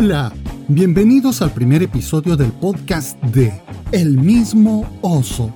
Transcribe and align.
Hola, 0.00 0.32
bienvenidos 0.68 1.42
al 1.42 1.50
primer 1.50 1.82
episodio 1.82 2.36
del 2.36 2.52
podcast 2.52 3.20
de 3.20 3.60
El 3.90 4.16
mismo 4.16 4.88
oso, 5.00 5.52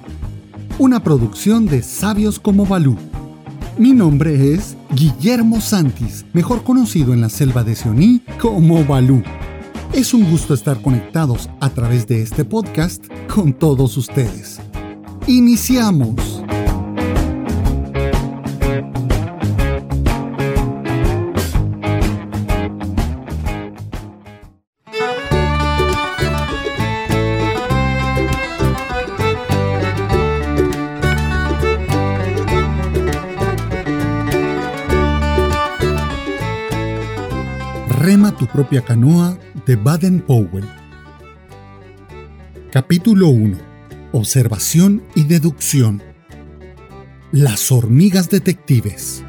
una 0.81 1.01
producción 1.01 1.67
de 1.67 1.81
Sabios 1.81 2.41
como 2.41 2.67
Balú. 2.67 2.97
Mi 3.79 3.93
nombre 3.93 4.53
es 4.53 4.77
Guillermo 4.97 5.61
Santis, 5.61 6.25
mejor 6.33 6.65
conocido 6.65 7.15
en 7.15 7.21
la 7.21 7.29
selva 7.29 7.63
de 7.63 7.77
Sioní 7.77 8.21
como 8.41 8.85
Balú. 8.85 9.23
Es 9.93 10.13
un 10.13 10.29
gusto 10.29 10.55
estar 10.55 10.83
conectados 10.83 11.49
a 11.61 11.71
través 11.71 12.09
de 12.09 12.21
este 12.23 12.45
podcast 12.45 13.05
con 13.33 13.53
todos 13.53 13.97
ustedes. 13.97 14.59
Iniciamos. 15.29 16.42
Propia 38.53 38.83
canoa 38.83 39.39
de 39.67 39.77
Baden 39.77 40.21
Powell. 40.21 40.69
Capítulo 42.71 43.29
1. 43.29 43.57
Observación 44.13 45.03
y 45.15 45.25
deducción. 45.25 46.03
Las 47.33 47.73
hormigas 47.73 48.29
detectives. 48.29 49.25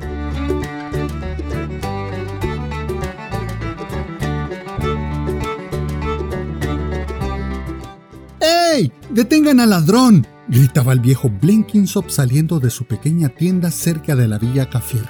¡Ey! 8.41 8.91
¡Detengan 9.09 9.61
al 9.61 9.69
ladrón! 9.69 10.27
gritaba 10.49 10.91
el 10.91 10.99
viejo 10.99 11.29
Blenkinsop 11.29 12.09
saliendo 12.09 12.59
de 12.59 12.69
su 12.69 12.83
pequeña 12.85 13.29
tienda 13.29 13.71
cerca 13.71 14.15
de 14.17 14.27
la 14.27 14.37
villa 14.37 14.69
Cafier. 14.69 15.07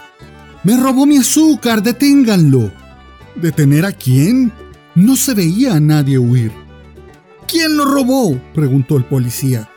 ¡Me 0.64 0.78
robó 0.78 1.08
mi 1.08 1.18
azúcar! 1.18 1.82
¡Deténganlo! 1.82 2.83
¿Detener 3.36 3.86
a 3.86 3.92
quién? 3.92 4.52
No 4.96 5.16
se 5.16 5.34
veía 5.34 5.76
a 5.76 5.80
nadie 5.80 6.18
huir. 6.18 6.52
¿Quién 7.48 7.78
lo 7.78 7.86
robó? 7.86 8.40
preguntó 8.54 8.98
el 8.98 9.06
policía. 9.06 9.70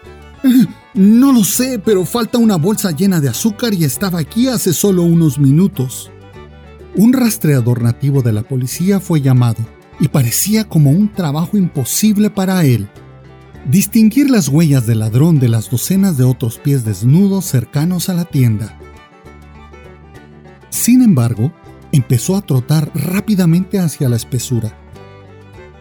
No 0.97 1.31
lo 1.31 1.45
sé, 1.45 1.79
pero 1.79 2.07
falta 2.07 2.39
una 2.39 2.57
bolsa 2.57 2.91
llena 2.91 3.21
de 3.21 3.29
azúcar 3.29 3.75
y 3.75 3.85
estaba 3.85 4.19
aquí 4.19 4.49
hace 4.49 4.73
solo 4.73 5.03
unos 5.03 5.39
minutos. 5.39 6.11
Un 6.95 7.13
rastreador 7.13 7.83
nativo 7.83 8.23
de 8.23 8.33
la 8.33 8.43
policía 8.43 8.99
fue 8.99 9.21
llamado 9.21 9.59
y 10.01 10.09
parecía 10.09 10.65
como 10.65 10.91
un 10.91 11.13
trabajo 11.13 11.59
imposible 11.59 12.31
para 12.31 12.65
él. 12.65 12.89
Distinguir 13.71 14.31
las 14.31 14.49
huellas 14.49 14.87
del 14.87 15.01
ladrón 15.01 15.39
de 15.39 15.51
las 15.51 15.69
docenas 15.69 16.17
de 16.17 16.25
otros 16.25 16.59
pies 16.59 16.87
desnudos 16.87 17.45
cercanos 17.45 18.09
a 18.09 18.15
la 18.15 18.25
tienda. 18.25 18.79
Sin 20.71 21.03
embargo, 21.03 21.53
empezó 21.93 22.37
a 22.37 22.43
trotar 22.43 22.91
rápidamente 22.95 23.79
hacia 23.79 24.09
la 24.09 24.17
espesura. 24.17 24.77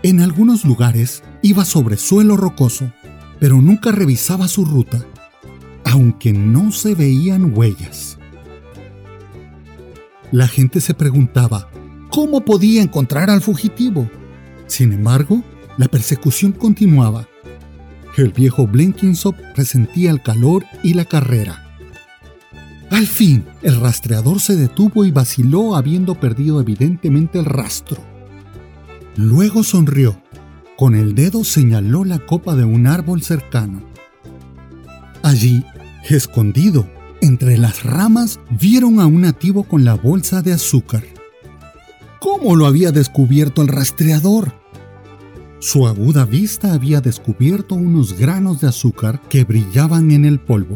En 0.04 0.22
algunos 0.22 0.66
lugares 0.66 1.24
iba 1.42 1.66
sobre 1.66 1.98
suelo 1.98 2.38
rocoso, 2.38 2.92
pero 3.40 3.62
nunca 3.62 3.92
revisaba 3.92 4.48
su 4.48 4.66
ruta, 4.66 5.06
aunque 5.84 6.34
no 6.34 6.72
se 6.72 6.96
veían 6.96 7.58
huellas. 7.58 8.18
La 10.32 10.48
gente 10.48 10.82
se 10.82 10.94
preguntaba 10.94 11.70
cómo 12.10 12.46
podía 12.46 12.82
encontrar 12.82 13.30
al 13.30 13.42
fugitivo. 13.42 14.10
Sin 14.68 14.94
embargo, 14.94 15.44
la 15.78 15.88
persecución 15.88 16.52
continuaba. 16.52 17.28
El 18.18 18.32
viejo 18.32 18.68
Blenkinsop 18.68 19.36
resentía 19.56 20.12
el 20.12 20.22
calor 20.22 20.66
y 20.84 20.94
la 20.94 21.06
carrera. 21.06 21.65
Al 22.92 23.08
fin, 23.08 23.46
el 23.64 23.80
rastreador 23.80 24.40
se 24.40 24.56
detuvo 24.56 25.06
y 25.06 25.12
vaciló 25.12 25.76
habiendo 25.76 26.16
perdido 26.16 26.62
evidentemente 26.62 27.40
el 27.40 27.46
rastro. 27.46 27.98
Luego 29.16 29.64
sonrió. 29.64 30.22
Con 30.78 30.94
el 30.94 31.16
dedo 31.16 31.44
señaló 31.44 32.04
la 32.04 32.20
copa 32.20 32.54
de 32.56 32.66
un 32.66 32.86
árbol 32.86 33.22
cercano. 33.22 33.82
Allí, 35.24 35.64
escondido, 36.10 36.88
entre 37.22 37.58
las 37.58 37.84
ramas, 37.84 38.40
vieron 38.60 39.00
a 39.00 39.06
un 39.06 39.22
nativo 39.22 39.64
con 39.64 39.86
la 39.86 39.96
bolsa 39.96 40.42
de 40.42 40.54
azúcar. 40.54 41.04
¿Cómo 42.20 42.56
lo 42.56 42.66
había 42.66 42.92
descubierto 42.92 43.62
el 43.62 43.70
rastreador? 43.70 44.54
Su 45.60 45.88
aguda 45.88 46.26
vista 46.26 46.74
había 46.74 47.02
descubierto 47.02 47.76
unos 47.76 48.14
granos 48.18 48.62
de 48.62 48.68
azúcar 48.68 49.22
que 49.30 49.46
brillaban 49.46 50.12
en 50.12 50.26
el 50.26 50.40
polvo. 50.40 50.76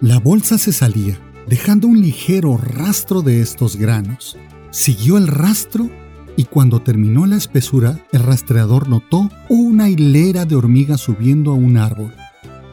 La 0.00 0.18
bolsa 0.18 0.58
se 0.58 0.72
salía, 0.72 1.18
dejando 1.46 1.86
un 1.86 2.00
ligero 2.00 2.56
rastro 2.56 3.22
de 3.22 3.40
estos 3.40 3.76
granos. 3.76 4.36
Siguió 4.70 5.16
el 5.16 5.28
rastro 5.28 5.88
y 6.36 6.44
cuando 6.44 6.82
terminó 6.82 7.26
la 7.26 7.36
espesura, 7.36 8.04
el 8.12 8.24
rastreador 8.24 8.88
notó 8.88 9.30
una 9.48 9.88
hilera 9.88 10.46
de 10.46 10.56
hormigas 10.56 11.00
subiendo 11.00 11.52
a 11.52 11.54
un 11.54 11.76
árbol. 11.76 12.12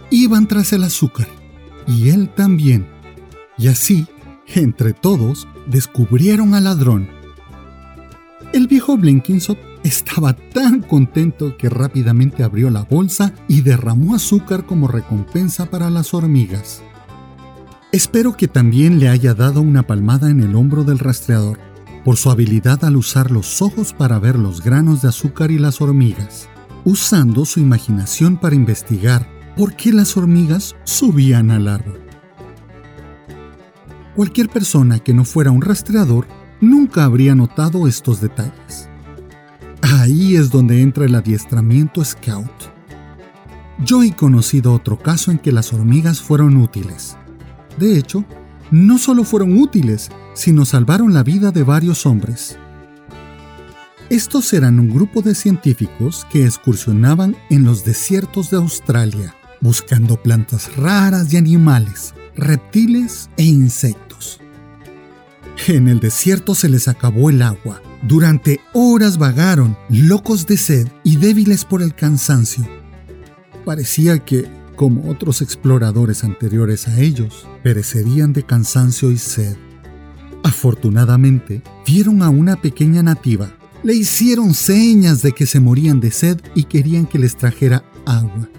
Iban 0.10 0.48
tras 0.48 0.74
el 0.74 0.84
azúcar, 0.84 1.28
y 1.88 2.10
él 2.10 2.28
también. 2.34 2.88
Y 3.58 3.68
así, 3.68 4.08
entre 4.48 4.94
todos, 4.94 5.48
descubrieron 5.68 6.56
al 6.56 6.64
ladrón. 6.64 7.08
El 8.52 8.68
viejo 8.68 8.98
Blenkinsop 8.98 9.58
estaba 9.84 10.34
tan 10.34 10.82
contento 10.82 11.56
que 11.56 11.70
rápidamente 11.70 12.44
abrió 12.44 12.72
la 12.72 12.84
bolsa 12.84 13.34
y 13.48 13.62
derramó 13.62 14.16
azúcar 14.16 14.66
como 14.66 14.88
recompensa 14.88 15.68
para 15.68 15.90
las 15.92 16.14
hormigas. 16.16 16.82
Espero 17.92 18.38
que 18.38 18.48
también 18.48 19.00
le 19.00 19.10
haya 19.10 19.34
dado 19.34 19.60
una 19.60 19.84
palmada 19.84 20.30
en 20.30 20.40
el 20.40 20.56
hombro 20.56 20.86
del 20.86 20.98
rastreador, 20.98 21.60
por 22.06 22.16
su 22.16 22.32
habilidad 22.32 22.86
al 22.86 22.96
usar 22.96 23.32
los 23.32 23.62
ojos 23.62 23.92
para 23.92 24.18
ver 24.18 24.40
los 24.40 24.64
granos 24.64 25.02
de 25.02 25.10
azúcar 25.10 25.52
y 25.52 25.60
las 25.60 25.82
hormigas, 25.82 26.48
usando 26.86 27.44
su 27.44 27.60
imaginación 27.60 28.38
para 28.38 28.56
investigar 28.56 29.28
por 29.58 29.76
qué 29.76 29.92
las 29.92 30.16
hormigas 30.16 30.74
subían 30.86 31.52
al 31.52 31.68
árbol. 31.68 32.00
Cualquier 34.16 34.48
persona 34.48 35.00
que 35.00 35.14
no 35.14 35.26
fuera 35.26 35.52
un 35.52 35.62
rastreador 35.62 36.28
nunca 36.62 37.04
habría 37.04 37.36
notado 37.36 37.90
estos 37.90 38.22
detalles. 38.22 38.88
Ahí 39.82 40.38
es 40.38 40.50
donde 40.50 40.82
entra 40.82 41.04
el 41.04 41.16
adiestramiento 41.16 42.06
scout. 42.06 42.72
Yo 43.84 44.02
he 44.02 44.16
conocido 44.16 44.74
otro 44.74 44.98
caso 44.98 45.30
en 45.30 45.40
que 45.40 45.52
las 45.52 45.74
hormigas 45.74 46.22
fueron 46.22 46.56
útiles 46.56 47.18
de 47.82 47.98
hecho, 47.98 48.24
no 48.70 48.98
solo 48.98 49.24
fueron 49.24 49.60
útiles, 49.60 50.10
sino 50.34 50.66
salvaron 50.66 51.14
la 51.14 51.24
vida 51.24 51.52
de 51.52 51.64
varios 51.64 52.06
hombres. 52.06 52.58
Estos 54.10 54.54
eran 54.54 54.80
un 54.80 54.90
grupo 54.90 55.22
de 55.22 55.36
científicos 55.36 56.28
que 56.30 56.46
excursionaban 56.46 57.36
en 57.50 57.66
los 57.66 57.84
desiertos 57.84 58.52
de 58.52 58.58
Australia, 58.58 59.36
buscando 59.62 60.22
plantas 60.22 60.76
raras 60.78 61.34
y 61.34 61.38
animales, 61.38 62.14
reptiles 62.36 63.30
e 63.38 63.44
insectos. 63.44 64.40
En 65.68 65.88
el 65.88 66.00
desierto 66.00 66.54
se 66.56 66.70
les 66.70 66.88
acabó 66.88 67.30
el 67.30 67.42
agua. 67.42 67.82
Durante 68.04 68.60
horas 68.74 69.18
vagaron, 69.18 69.78
locos 69.90 70.46
de 70.46 70.58
sed 70.58 70.88
y 71.04 71.18
débiles 71.18 71.66
por 71.66 71.82
el 71.82 71.96
cansancio. 71.96 72.68
Parecía 73.66 74.20
que 74.20 74.61
como 74.82 75.12
otros 75.12 75.44
exploradores 75.44 76.24
anteriores 76.24 76.88
a 76.88 77.00
ellos, 77.00 77.48
perecerían 77.62 78.34
de 78.34 78.42
cansancio 78.42 79.12
y 79.12 79.18
sed. 79.20 79.56
Afortunadamente, 80.44 81.62
vieron 81.86 82.24
a 82.24 82.30
una 82.30 82.60
pequeña 82.60 83.04
nativa. 83.04 83.52
Le 83.84 83.94
hicieron 83.94 84.56
señas 84.56 85.22
de 85.22 85.34
que 85.34 85.46
se 85.46 85.60
morían 85.60 86.00
de 86.00 86.10
sed 86.10 86.42
y 86.56 86.64
querían 86.64 87.06
que 87.06 87.20
les 87.20 87.38
trajera 87.38 87.84
agua. 88.08 88.50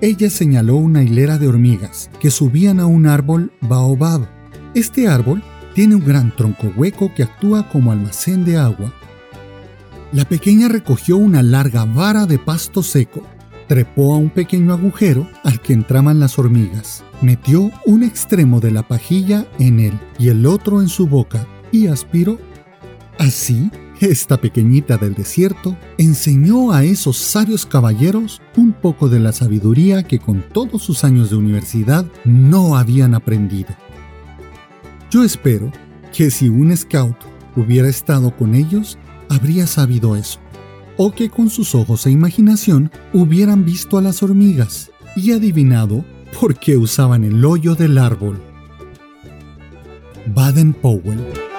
Ella 0.00 0.28
señaló 0.28 0.74
una 0.74 1.04
hilera 1.04 1.38
de 1.38 1.46
hormigas 1.46 2.10
que 2.18 2.32
subían 2.32 2.80
a 2.80 2.86
un 2.86 3.06
árbol 3.06 3.52
baobab. 3.60 4.28
Este 4.74 5.06
árbol 5.06 5.40
tiene 5.76 5.94
un 5.94 6.04
gran 6.04 6.34
tronco 6.34 6.72
hueco 6.76 7.14
que 7.14 7.22
actúa 7.22 7.68
como 7.68 7.92
almacén 7.92 8.44
de 8.44 8.56
agua. 8.56 8.92
La 10.10 10.24
pequeña 10.24 10.66
recogió 10.66 11.16
una 11.16 11.44
larga 11.44 11.84
vara 11.84 12.26
de 12.26 12.40
pasto 12.40 12.82
seco 12.82 13.22
Trepó 13.70 14.14
a 14.14 14.16
un 14.16 14.30
pequeño 14.30 14.72
agujero 14.72 15.28
al 15.44 15.60
que 15.60 15.72
entraban 15.72 16.18
las 16.18 16.40
hormigas, 16.40 17.04
metió 17.22 17.70
un 17.86 18.02
extremo 18.02 18.58
de 18.58 18.72
la 18.72 18.82
pajilla 18.82 19.46
en 19.60 19.78
él 19.78 19.92
y 20.18 20.26
el 20.26 20.44
otro 20.44 20.82
en 20.82 20.88
su 20.88 21.06
boca 21.06 21.46
y 21.70 21.86
aspiró. 21.86 22.40
Así, 23.16 23.70
esta 24.00 24.38
pequeñita 24.38 24.96
del 24.96 25.14
desierto 25.14 25.76
enseñó 25.98 26.72
a 26.72 26.82
esos 26.82 27.16
sabios 27.16 27.64
caballeros 27.64 28.42
un 28.56 28.72
poco 28.72 29.08
de 29.08 29.20
la 29.20 29.30
sabiduría 29.30 30.02
que 30.02 30.18
con 30.18 30.42
todos 30.52 30.82
sus 30.82 31.04
años 31.04 31.30
de 31.30 31.36
universidad 31.36 32.04
no 32.24 32.76
habían 32.76 33.14
aprendido. 33.14 33.70
Yo 35.12 35.22
espero 35.22 35.70
que 36.12 36.32
si 36.32 36.48
un 36.48 36.76
scout 36.76 37.18
hubiera 37.54 37.86
estado 37.86 38.36
con 38.36 38.56
ellos, 38.56 38.98
habría 39.28 39.68
sabido 39.68 40.16
eso 40.16 40.40
o 41.02 41.12
que 41.12 41.30
con 41.30 41.48
sus 41.48 41.74
ojos 41.74 42.04
e 42.04 42.10
imaginación 42.10 42.92
hubieran 43.14 43.64
visto 43.64 43.96
a 43.96 44.02
las 44.02 44.22
hormigas 44.22 44.90
y 45.16 45.32
adivinado 45.32 46.04
por 46.38 46.58
qué 46.58 46.76
usaban 46.76 47.24
el 47.24 47.42
hoyo 47.42 47.74
del 47.74 47.96
árbol. 47.96 48.38
Baden 50.26 50.74
Powell 50.74 51.49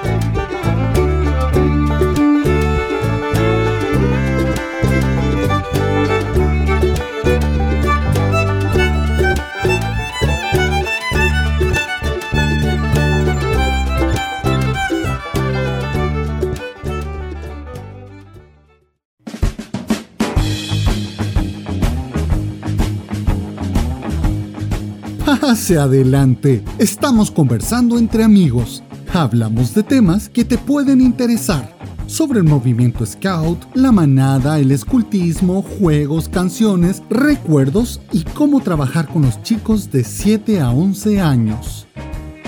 Hacia 25.62 25.84
adelante, 25.84 26.64
estamos 26.80 27.30
conversando 27.30 28.00
entre 28.00 28.24
amigos. 28.24 28.82
Hablamos 29.14 29.76
de 29.76 29.84
temas 29.84 30.28
que 30.28 30.44
te 30.44 30.58
pueden 30.58 31.02
interesar. 31.02 31.78
Sobre 32.08 32.40
el 32.40 32.46
movimiento 32.46 33.06
scout, 33.06 33.60
la 33.76 33.92
manada, 33.92 34.58
el 34.58 34.72
escultismo, 34.72 35.62
juegos, 35.62 36.30
canciones, 36.30 37.04
recuerdos 37.12 38.02
y 38.12 38.24
cómo 38.24 38.62
trabajar 38.62 39.08
con 39.08 39.22
los 39.22 39.40
chicos 39.44 39.92
de 39.92 40.04
7 40.04 40.62
a 40.62 40.72
11 40.72 41.22
años. 41.22 41.86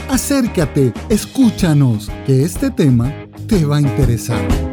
Acércate, 0.09 0.91
escúchanos, 1.09 2.09
que 2.25 2.41
este 2.41 2.71
tema 2.71 3.13
te 3.47 3.63
va 3.63 3.77
a 3.77 3.81
interesar. 3.81 4.72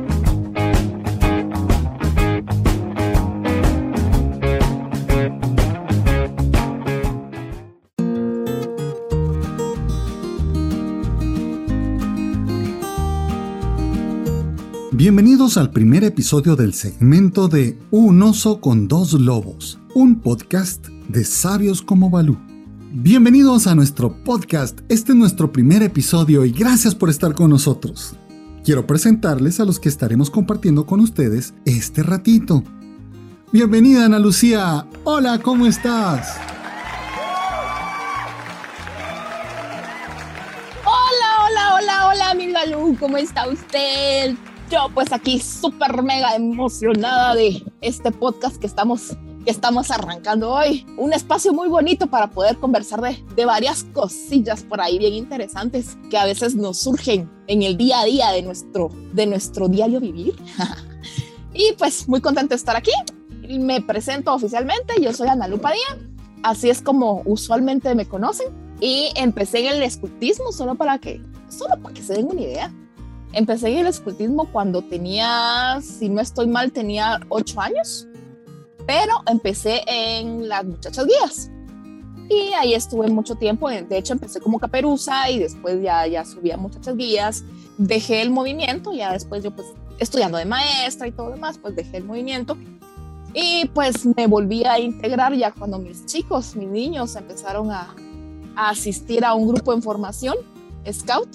Bienvenidos 15.03 15.57
al 15.57 15.71
primer 15.71 16.05
episodio 16.05 16.57
del 16.57 16.75
segmento 16.75 17.49
de 17.49 17.79
Un 17.91 18.23
oso 18.23 18.61
con 18.61 18.87
dos 18.87 19.15
lobos, 19.15 19.79
un 19.95 20.21
podcast 20.21 20.89
de 21.09 21.25
sabios 21.25 21.81
como 21.81 22.11
Balú. 22.11 22.37
Bienvenidos 22.93 23.67
a 23.67 23.75
nuestro 23.75 24.23
podcast, 24.25 24.81
este 24.91 25.13
es 25.13 25.17
nuestro 25.17 25.53
primer 25.53 25.83
episodio 25.83 26.45
y 26.45 26.53
gracias 26.53 26.95
por 26.95 27.09
estar 27.09 27.33
con 27.33 27.49
nosotros. 27.49 28.15
Quiero 28.63 28.87
presentarles 28.87 29.59
a 29.59 29.65
los 29.65 29.81
que 29.81 29.89
estaremos 29.89 30.29
compartiendo 30.29 30.85
con 30.85 31.01
ustedes 31.01 31.55
este 31.65 32.03
ratito. 32.03 32.63
Bienvenida 33.55 34.05
Ana 34.05 34.19
Lucía, 34.19 34.87
hola, 35.05 35.39
¿cómo 35.39 35.65
estás? 35.65 36.37
Hola, 40.85 41.47
hola, 41.47 41.75
hola, 41.77 42.07
hola, 42.09 42.35
mi 42.35 42.53
Balú, 42.53 42.99
¿cómo 43.01 43.17
está 43.17 43.49
usted? 43.49 44.37
Yo 44.71 44.89
pues 44.95 45.13
aquí 45.13 45.41
súper 45.41 46.01
mega 46.05 46.37
emocionada 46.37 47.35
de 47.35 47.61
este 47.81 48.13
podcast 48.13 48.57
que 48.57 48.69
estamos, 48.69 49.17
que 49.45 49.51
estamos 49.51 49.91
arrancando 49.91 50.53
hoy. 50.53 50.87
Un 50.97 51.13
espacio 51.13 51.53
muy 51.53 51.69
bonito 51.69 52.07
para 52.07 52.31
poder 52.31 52.57
conversar 52.59 53.01
de, 53.01 53.21
de 53.35 53.45
varias 53.45 53.83
cosillas 53.93 54.63
por 54.63 54.81
ahí 54.81 55.01
bien 55.01 55.15
interesantes 55.15 55.99
que 56.09 56.17
a 56.17 56.25
veces 56.25 56.55
nos 56.55 56.79
surgen 56.79 57.29
en 57.49 57.63
el 57.63 57.77
día 57.77 57.99
a 57.99 58.05
día 58.05 58.31
de 58.31 58.43
nuestro, 58.43 58.91
de 59.13 59.27
nuestro 59.27 59.67
diario 59.67 59.99
vivir. 59.99 60.37
y 61.53 61.73
pues 61.73 62.09
muy 62.09 62.21
contento 62.21 62.51
de 62.51 62.57
estar 62.57 62.77
aquí. 62.77 62.93
Me 63.49 63.81
presento 63.81 64.33
oficialmente, 64.33 65.03
yo 65.03 65.13
soy 65.13 65.27
Ana 65.27 65.49
Lupa 65.49 65.73
Díaz, 65.73 65.99
así 66.45 66.71
es 66.71 66.81
como 66.81 67.23
usualmente 67.25 67.93
me 67.97 68.07
conocen. 68.07 68.47
Y 68.81 69.11
empecé 69.17 69.67
en 69.67 69.75
el 69.75 69.83
escultismo 69.83 70.53
solo 70.53 70.77
para 70.77 70.99
que, 70.99 71.21
solo 71.49 71.75
para 71.83 71.93
que 71.93 72.03
se 72.03 72.15
den 72.15 72.27
una 72.27 72.41
idea 72.41 72.73
Empecé 73.33 73.69
en 73.69 73.79
el 73.79 73.87
escultismo 73.87 74.51
cuando 74.51 74.83
tenía, 74.83 75.79
si 75.83 76.09
no 76.09 76.21
estoy 76.21 76.49
mal, 76.49 76.73
tenía 76.73 77.21
ocho 77.29 77.61
años, 77.61 78.09
pero 78.87 79.23
empecé 79.27 79.83
en 79.87 80.49
las 80.49 80.65
muchachas 80.65 81.07
guías. 81.07 81.51
Y 82.29 82.53
ahí 82.55 82.75
estuve 82.75 83.09
mucho 83.09 83.35
tiempo, 83.35 83.69
de 83.69 83.99
hecho 83.99 84.13
empecé 84.13 84.41
como 84.41 84.59
caperuza 84.59 85.31
y 85.31 85.39
después 85.39 85.83
ya, 85.83 86.07
ya 86.07 86.25
subí 86.25 86.51
a 86.51 86.57
muchachas 86.57 86.97
guías, 86.97 87.45
dejé 87.77 88.23
el 88.23 88.31
movimiento, 88.31 88.93
ya 88.93 89.13
después 89.13 89.43
yo 89.43 89.51
pues 89.51 89.67
estudiando 89.99 90.39
de 90.39 90.45
maestra 90.45 91.07
y 91.07 91.13
todo 91.13 91.27
lo 91.27 91.35
demás, 91.35 91.59
pues 91.59 91.77
dejé 91.77 91.99
el 91.99 92.05
movimiento. 92.05 92.57
Y 93.33 93.69
pues 93.75 94.07
me 94.17 94.27
volví 94.27 94.65
a 94.65 94.79
integrar 94.81 95.35
ya 95.35 95.53
cuando 95.53 95.79
mis 95.79 96.07
chicos, 96.07 96.57
mis 96.57 96.69
niños 96.69 97.15
empezaron 97.15 97.71
a, 97.71 97.95
a 98.57 98.71
asistir 98.71 99.25
a 99.25 99.35
un 99.35 99.49
grupo 99.49 99.73
en 99.73 99.83
formación, 99.83 100.35
Scout, 100.91 101.29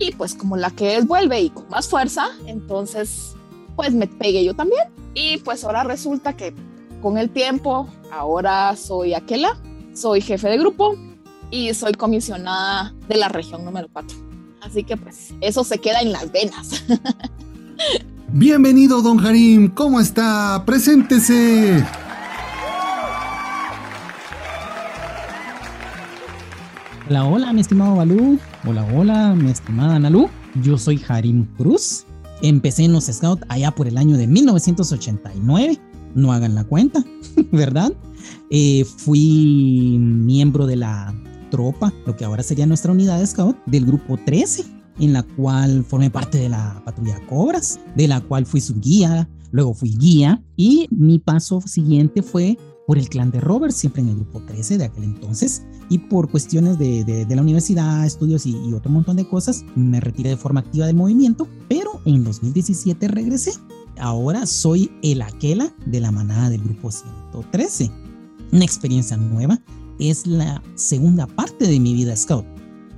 y 0.00 0.12
pues 0.12 0.34
como 0.34 0.56
la 0.56 0.70
que 0.70 0.96
es 0.96 1.06
vuelve 1.06 1.42
y 1.42 1.50
con 1.50 1.68
más 1.68 1.88
fuerza, 1.88 2.30
entonces 2.46 3.36
pues 3.76 3.92
me 3.92 4.06
pegué 4.06 4.42
yo 4.44 4.54
también. 4.54 4.82
Y 5.14 5.36
pues 5.38 5.62
ahora 5.62 5.84
resulta 5.84 6.32
que 6.34 6.54
con 7.02 7.18
el 7.18 7.30
tiempo, 7.30 7.88
ahora 8.10 8.74
soy 8.76 9.14
Aquela, 9.14 9.60
soy 9.94 10.22
jefe 10.22 10.48
de 10.48 10.58
grupo 10.58 10.96
y 11.50 11.72
soy 11.74 11.92
comisionada 11.92 12.94
de 13.08 13.16
la 13.16 13.28
región 13.28 13.64
número 13.64 13.88
4. 13.92 14.16
Así 14.62 14.84
que 14.84 14.96
pues 14.96 15.34
eso 15.40 15.64
se 15.64 15.78
queda 15.78 16.00
en 16.00 16.12
las 16.12 16.32
venas. 16.32 16.84
Bienvenido, 18.32 19.02
don 19.02 19.24
Harim, 19.24 19.68
¿cómo 19.68 20.00
está? 20.00 20.62
Preséntese. 20.64 21.84
Hola, 27.08 27.24
hola, 27.24 27.52
mi 27.52 27.60
estimado 27.60 27.96
Balú. 27.96 28.38
Hola, 28.66 28.86
hola, 28.94 29.34
mi 29.34 29.50
estimada 29.50 29.98
Nalu. 29.98 30.28
Yo 30.62 30.76
soy 30.76 31.00
Harim 31.08 31.46
Cruz. 31.56 32.04
Empecé 32.42 32.84
en 32.84 32.92
los 32.92 33.06
Scouts 33.06 33.42
allá 33.48 33.70
por 33.70 33.88
el 33.88 33.96
año 33.96 34.18
de 34.18 34.26
1989. 34.26 35.80
No 36.14 36.30
hagan 36.30 36.54
la 36.54 36.64
cuenta, 36.64 37.02
¿verdad? 37.52 37.90
Eh, 38.50 38.84
fui 38.84 39.96
miembro 39.98 40.66
de 40.66 40.76
la 40.76 41.14
tropa, 41.50 41.90
lo 42.04 42.14
que 42.14 42.26
ahora 42.26 42.42
sería 42.42 42.66
nuestra 42.66 42.92
unidad 42.92 43.18
de 43.18 43.26
Scout, 43.26 43.56
del 43.64 43.86
grupo 43.86 44.18
13, 44.18 44.66
en 44.98 45.14
la 45.14 45.22
cual 45.22 45.82
formé 45.82 46.10
parte 46.10 46.36
de 46.36 46.50
la 46.50 46.82
patrulla 46.84 47.18
Cobras, 47.28 47.80
de 47.96 48.08
la 48.08 48.20
cual 48.20 48.44
fui 48.44 48.60
su 48.60 48.78
guía, 48.78 49.26
luego 49.52 49.72
fui 49.72 49.96
guía 49.96 50.42
y 50.56 50.86
mi 50.90 51.18
paso 51.18 51.62
siguiente 51.62 52.22
fue 52.22 52.58
por 52.90 52.98
el 52.98 53.08
clan 53.08 53.30
de 53.30 53.40
Robert, 53.40 53.72
siempre 53.72 54.02
en 54.02 54.08
el 54.08 54.16
grupo 54.16 54.40
13 54.40 54.76
de 54.76 54.84
aquel 54.86 55.04
entonces, 55.04 55.62
y 55.88 55.98
por 55.98 56.28
cuestiones 56.28 56.76
de, 56.76 57.04
de, 57.04 57.36
la 57.36 57.40
universidad, 57.40 58.04
estudios 58.04 58.46
y, 58.46 58.56
y, 58.66 58.72
otro 58.72 58.90
montón 58.90 59.14
de 59.14 59.28
cosas, 59.28 59.64
me 59.76 60.00
retiré 60.00 60.30
de 60.30 60.36
forma 60.36 60.58
activa 60.58 60.86
del 60.86 60.96
movimiento, 60.96 61.46
pero 61.68 62.00
en 62.04 62.24
2017 62.24 63.06
regresé. 63.06 63.52
Ahora 63.96 64.44
soy 64.44 64.90
el 65.04 65.22
Aquela 65.22 65.72
de 65.86 66.00
la 66.00 66.10
manada 66.10 66.50
del 66.50 66.62
grupo 66.64 66.90
113. 66.90 67.92
Una 68.50 68.64
experiencia 68.64 69.16
nueva, 69.16 69.60
es 70.00 70.26
la 70.26 70.60
segunda 70.74 71.28
parte 71.28 71.68
de 71.68 71.78
mi 71.78 71.94
vida 71.94 72.16
scout. 72.16 72.44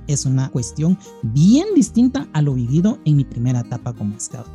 Es 0.07 0.25
una 0.25 0.49
cuestión 0.49 0.97
bien 1.21 1.67
distinta 1.75 2.27
a 2.33 2.41
lo 2.41 2.55
vivido 2.55 2.97
en 3.05 3.17
mi 3.17 3.25
primera 3.25 3.59
etapa 3.59 3.93
como 3.93 4.19
scout. 4.19 4.47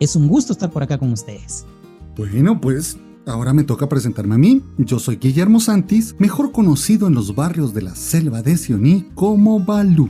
Es 0.00 0.16
un 0.16 0.26
gusto 0.26 0.52
estar 0.52 0.72
por 0.72 0.82
acá 0.82 0.98
con 0.98 1.12
ustedes. 1.12 1.64
Bueno, 2.16 2.60
pues 2.60 2.96
Ahora 3.26 3.52
me 3.52 3.64
toca 3.64 3.88
presentarme 3.88 4.34
a 4.34 4.38
mí. 4.38 4.62
Yo 4.78 4.98
soy 4.98 5.16
Guillermo 5.16 5.60
Santis, 5.60 6.14
mejor 6.18 6.52
conocido 6.52 7.06
en 7.06 7.14
los 7.14 7.34
barrios 7.34 7.74
de 7.74 7.82
la 7.82 7.94
selva 7.94 8.42
de 8.42 8.56
Sioní 8.56 9.08
como 9.14 9.60
Balú. 9.60 10.08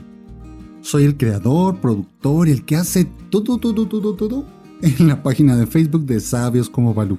Soy 0.81 1.05
el 1.05 1.17
creador, 1.17 1.81
productor 1.81 2.49
el 2.49 2.65
que 2.65 2.77
hace 2.77 3.07
todo, 3.31 3.59
todo, 3.59 3.87
todo, 3.87 4.15
todo 4.15 4.45
en 4.81 5.09
la 5.09 5.23
página 5.23 5.57
de 5.57 5.67
Facebook 5.67 6.07
de 6.07 6.21
Sabios 6.21 6.71
como 6.71 6.95
Balú. 6.95 7.19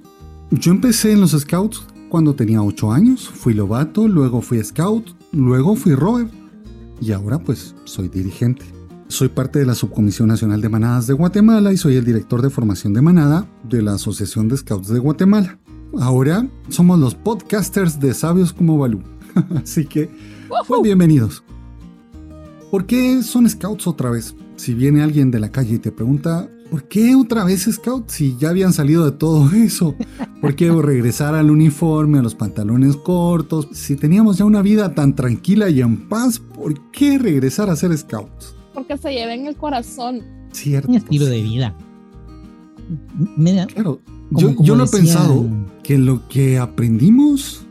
Yo 0.51 0.71
empecé 0.71 1.11
en 1.11 1.21
los 1.21 1.31
Scouts 1.31 1.85
cuando 2.09 2.35
tenía 2.35 2.61
8 2.61 2.91
años, 2.91 3.29
fui 3.29 3.53
lobato, 3.53 4.07
luego 4.07 4.41
fui 4.41 4.61
Scout, 4.63 5.15
luego 5.31 5.75
fui 5.75 5.95
Rover 5.95 6.27
y 6.99 7.11
ahora 7.11 7.39
pues 7.39 7.75
soy 7.85 8.09
dirigente. 8.09 8.65
Soy 9.07 9.29
parte 9.29 9.59
de 9.59 9.65
la 9.65 9.75
Subcomisión 9.75 10.29
Nacional 10.29 10.61
de 10.61 10.69
Manadas 10.69 11.05
de 11.07 11.13
Guatemala 11.13 11.73
y 11.73 11.77
soy 11.77 11.95
el 11.95 12.05
director 12.05 12.41
de 12.41 12.49
formación 12.49 12.93
de 12.93 13.01
manada 13.01 13.45
de 13.63 13.81
la 13.81 13.93
Asociación 13.93 14.47
de 14.47 14.57
Scouts 14.57 14.87
de 14.87 14.99
Guatemala. 14.99 15.59
Ahora 15.99 16.47
somos 16.69 16.99
los 16.99 17.15
podcasters 17.15 17.99
de 17.99 18.13
Sabios 18.13 18.53
como 18.53 18.77
Balú. 18.77 19.01
Así 19.61 19.85
que, 19.85 20.09
pues 20.67 20.81
bienvenidos. 20.81 21.43
¿Por 22.69 22.85
qué 22.85 23.21
son 23.21 23.49
scouts 23.49 23.87
otra 23.87 24.09
vez? 24.09 24.33
Si 24.55 24.73
viene 24.73 25.03
alguien 25.03 25.31
de 25.31 25.39
la 25.39 25.51
calle 25.51 25.75
y 25.75 25.79
te 25.79 25.91
pregunta, 25.91 26.49
¿por 26.69 26.85
qué 26.85 27.13
otra 27.15 27.43
vez 27.43 27.67
scouts 27.69 28.13
si 28.13 28.37
ya 28.37 28.49
habían 28.49 28.71
salido 28.71 29.03
de 29.03 29.11
todo 29.11 29.51
eso? 29.53 29.95
¿Por 30.39 30.55
qué 30.55 30.71
regresar 30.71 31.35
al 31.35 31.51
uniforme, 31.51 32.19
a 32.19 32.21
los 32.21 32.35
pantalones 32.35 32.95
cortos? 32.95 33.67
Si 33.73 33.97
teníamos 33.97 34.37
ya 34.37 34.45
una 34.45 34.61
vida 34.61 34.95
tan 34.95 35.13
tranquila 35.13 35.69
y 35.69 35.81
en 35.81 36.07
paz, 36.07 36.39
¿por 36.39 36.91
qué 36.91 37.17
regresar 37.17 37.69
a 37.69 37.75
ser 37.75 37.95
scouts? 37.97 38.55
Porque 38.73 38.97
se 38.97 39.11
lleva 39.11 39.33
en 39.33 39.47
el 39.47 39.57
corazón. 39.57 40.21
Cierto. 40.51 40.87
Un 40.89 40.95
estilo 40.95 41.25
de 41.25 41.41
vida. 41.41 41.75
Claro, 43.73 44.01
yo, 44.31 44.55
yo 44.61 44.75
lo 44.75 44.85
he 44.85 44.87
pensado, 44.87 45.47
que 45.83 45.97
lo 45.97 46.27
que 46.27 46.57
aprendimos 46.57 47.65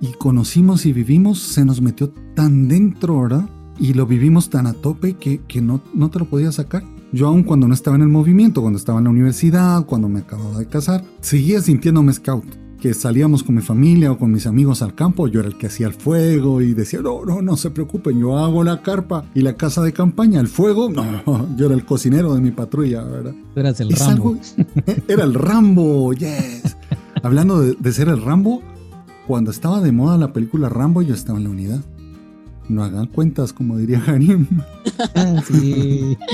y 0.00 0.12
conocimos 0.12 0.86
y 0.86 0.92
vivimos 0.92 1.38
se 1.38 1.64
nos 1.64 1.80
metió 1.80 2.10
tan 2.34 2.68
dentro, 2.68 3.22
¿verdad? 3.22 3.48
Y 3.78 3.94
lo 3.94 4.06
vivimos 4.06 4.50
tan 4.50 4.66
a 4.66 4.72
tope 4.72 5.14
que, 5.14 5.40
que 5.46 5.60
no, 5.60 5.80
no 5.94 6.10
te 6.10 6.18
lo 6.18 6.26
podías 6.26 6.56
sacar. 6.56 6.84
Yo 7.12 7.28
aún 7.28 7.44
cuando 7.44 7.68
no 7.68 7.74
estaba 7.74 7.96
en 7.96 8.02
el 8.02 8.08
movimiento, 8.08 8.60
cuando 8.60 8.78
estaba 8.78 8.98
en 8.98 9.04
la 9.04 9.10
universidad, 9.10 9.86
cuando 9.86 10.08
me 10.08 10.20
acababa 10.20 10.58
de 10.58 10.66
casar, 10.66 11.04
seguía 11.20 11.60
sintiéndome 11.62 12.12
scout. 12.12 12.63
Que 12.84 12.92
salíamos 12.92 13.42
con 13.42 13.54
mi 13.54 13.62
familia 13.62 14.12
o 14.12 14.18
con 14.18 14.30
mis 14.30 14.46
amigos 14.46 14.82
al 14.82 14.94
campo, 14.94 15.26
yo 15.26 15.40
era 15.40 15.48
el 15.48 15.56
que 15.56 15.68
hacía 15.68 15.86
el 15.86 15.94
fuego 15.94 16.60
y 16.60 16.74
decía, 16.74 17.00
no, 17.00 17.24
no, 17.24 17.40
no 17.40 17.56
se 17.56 17.70
preocupen, 17.70 18.18
yo 18.18 18.36
hago 18.36 18.62
la 18.62 18.82
carpa 18.82 19.24
y 19.34 19.40
la 19.40 19.54
casa 19.54 19.80
de 19.80 19.94
campaña, 19.94 20.38
el 20.38 20.48
fuego, 20.48 20.90
no, 21.24 21.56
yo 21.56 21.64
era 21.64 21.74
el 21.74 21.86
cocinero 21.86 22.34
de 22.34 22.42
mi 22.42 22.50
patrulla, 22.50 23.02
¿verdad? 23.02 23.32
eras 23.56 23.80
el 23.80 23.88
Rambo. 23.88 24.36
era 25.08 25.24
el 25.24 25.32
Rambo, 25.32 26.12
yes. 26.12 26.76
Hablando 27.22 27.62
de, 27.62 27.72
de 27.72 27.92
ser 27.94 28.08
el 28.08 28.20
Rambo, 28.20 28.60
cuando 29.26 29.50
estaba 29.50 29.80
de 29.80 29.90
moda 29.90 30.18
la 30.18 30.34
película 30.34 30.68
Rambo, 30.68 31.00
yo 31.00 31.14
estaba 31.14 31.38
en 31.38 31.44
la 31.44 31.50
unidad. 31.50 31.80
No 32.68 32.84
hagan 32.84 33.06
cuentas, 33.06 33.54
como 33.54 33.78
diría 33.78 34.02
Harim. 34.06 34.46
Ah, 35.14 35.42
sí. 35.46 36.18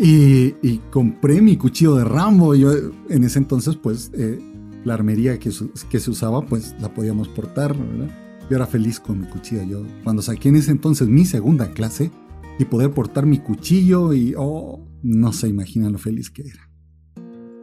Y, 0.00 0.78
compré 0.92 1.42
mi 1.42 1.56
cuchillo 1.56 1.96
de 1.96 2.04
Rambo. 2.04 2.54
Yo 2.54 2.70
en 3.08 3.24
ese 3.24 3.38
entonces, 3.38 3.76
pues, 3.76 4.12
eh, 4.14 4.40
la 4.88 4.94
armería 4.94 5.38
que, 5.38 5.50
que, 5.90 6.00
se 6.00 6.10
usaba, 6.10 6.44
pues 6.44 6.74
la 6.80 6.92
podíamos 6.92 7.28
portar, 7.28 7.76
¿verdad? 7.76 8.10
Yo 8.50 8.56
era 8.56 8.66
feliz 8.66 8.98
con 8.98 9.20
mi 9.20 9.26
cuchillo. 9.28 9.62
Yo, 9.62 9.86
cuando 10.02 10.22
saqué 10.22 10.48
en 10.48 10.56
ese 10.56 10.72
entonces 10.72 11.06
mi 11.06 11.24
segunda 11.24 11.70
clase 11.70 12.10
y 12.58 12.64
poder 12.64 12.90
portar 12.92 13.26
mi 13.26 13.38
cuchillo 13.38 14.12
y, 14.12 14.34
oh, 14.36 14.84
no 15.02 15.32
se 15.32 15.48
imagina 15.48 15.90
lo 15.90 15.98
feliz 15.98 16.30
que 16.30 16.42
era. 16.42 16.68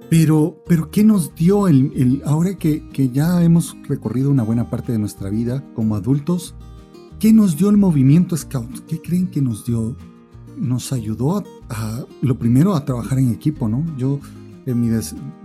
Pero, 0.09 0.63
pero 0.67 0.91
¿qué 0.91 1.03
nos 1.03 1.33
dio 1.35 1.67
el, 1.67 1.91
el 1.95 2.21
ahora 2.25 2.55
que, 2.55 2.87
que 2.89 3.09
ya 3.09 3.43
hemos 3.43 3.75
recorrido 3.87 4.29
una 4.29 4.43
buena 4.43 4.69
parte 4.69 4.91
de 4.91 4.99
nuestra 4.99 5.29
vida 5.29 5.63
como 5.73 5.95
adultos? 5.95 6.55
¿Qué 7.19 7.33
nos 7.33 7.57
dio 7.57 7.69
el 7.69 7.77
movimiento 7.77 8.37
Scout? 8.37 8.85
¿Qué 8.85 9.01
creen 9.01 9.27
que 9.27 9.41
nos 9.41 9.65
dio? 9.65 9.97
Nos 10.57 10.93
ayudó 10.93 11.43
a, 11.69 12.05
lo 12.21 12.37
primero 12.37 12.75
a 12.75 12.85
trabajar 12.85 13.19
en 13.19 13.31
equipo, 13.31 13.67
¿no? 13.67 13.83
Yo 13.97 14.19
en 14.65 14.81
mi 14.81 14.89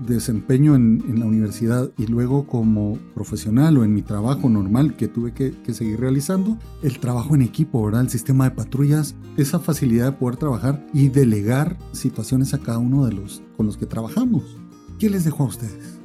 desempeño 0.06 0.74
en, 0.74 1.18
la 1.18 1.26
universidad 1.26 1.90
y 1.98 2.06
luego 2.06 2.46
como 2.46 2.98
profesional 3.14 3.76
o 3.76 3.84
en 3.84 3.92
mi 3.92 4.02
trabajo 4.02 4.48
normal 4.48 4.96
que 4.96 5.08
tuve 5.08 5.32
que, 5.34 5.52
seguir 5.74 6.00
realizando, 6.00 6.58
el 6.82 6.98
trabajo 6.98 7.34
en 7.34 7.42
equipo, 7.42 7.84
¿verdad? 7.84 8.02
El 8.02 8.10
sistema 8.10 8.44
de 8.44 8.52
patrullas, 8.52 9.14
esa 9.36 9.58
facilidad 9.60 10.06
de 10.06 10.12
poder 10.12 10.36
trabajar 10.36 10.84
y 10.94 11.08
delegar 11.08 11.78
situaciones 11.92 12.54
a 12.54 12.58
cada 12.58 12.78
uno 12.78 13.06
de 13.06 13.12
los 13.12 13.42
con 13.56 13.66
los 13.66 13.76
que 13.76 13.86
trabajamos. 13.86 14.56
¿Qué 14.98 15.10
les 15.10 15.24
dejó 15.24 15.44
a 15.44 15.46
ustedes? 15.46 15.98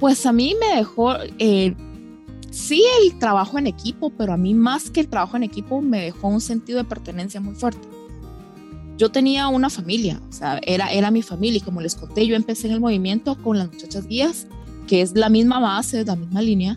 Pues 0.00 0.26
a 0.26 0.32
mí 0.32 0.54
me 0.58 0.76
dejó, 0.76 1.14
eh, 1.38 1.76
sí, 2.50 2.82
el 3.02 3.18
trabajo 3.18 3.58
en 3.58 3.66
equipo, 3.66 4.10
pero 4.10 4.32
a 4.32 4.36
mí 4.36 4.54
más 4.54 4.90
que 4.90 5.00
el 5.00 5.08
trabajo 5.08 5.36
en 5.36 5.42
equipo 5.42 5.80
me 5.80 6.00
dejó 6.00 6.28
un 6.28 6.40
sentido 6.40 6.78
de 6.78 6.84
pertenencia 6.84 7.40
muy 7.40 7.54
fuerte 7.54 7.91
yo 9.02 9.10
tenía 9.10 9.48
una 9.48 9.68
familia, 9.68 10.20
o 10.30 10.32
sea, 10.32 10.60
era, 10.64 10.92
era 10.92 11.10
mi 11.10 11.22
familia 11.22 11.58
y 11.58 11.60
como 11.60 11.80
les 11.80 11.96
conté, 11.96 12.24
yo 12.24 12.36
empecé 12.36 12.68
en 12.68 12.74
el 12.74 12.80
movimiento 12.80 13.36
con 13.42 13.58
las 13.58 13.66
muchachas 13.66 14.06
guías, 14.06 14.46
que 14.86 15.02
es 15.02 15.16
la 15.16 15.28
misma 15.28 15.58
base, 15.58 16.04
la 16.04 16.14
misma 16.14 16.40
línea, 16.40 16.76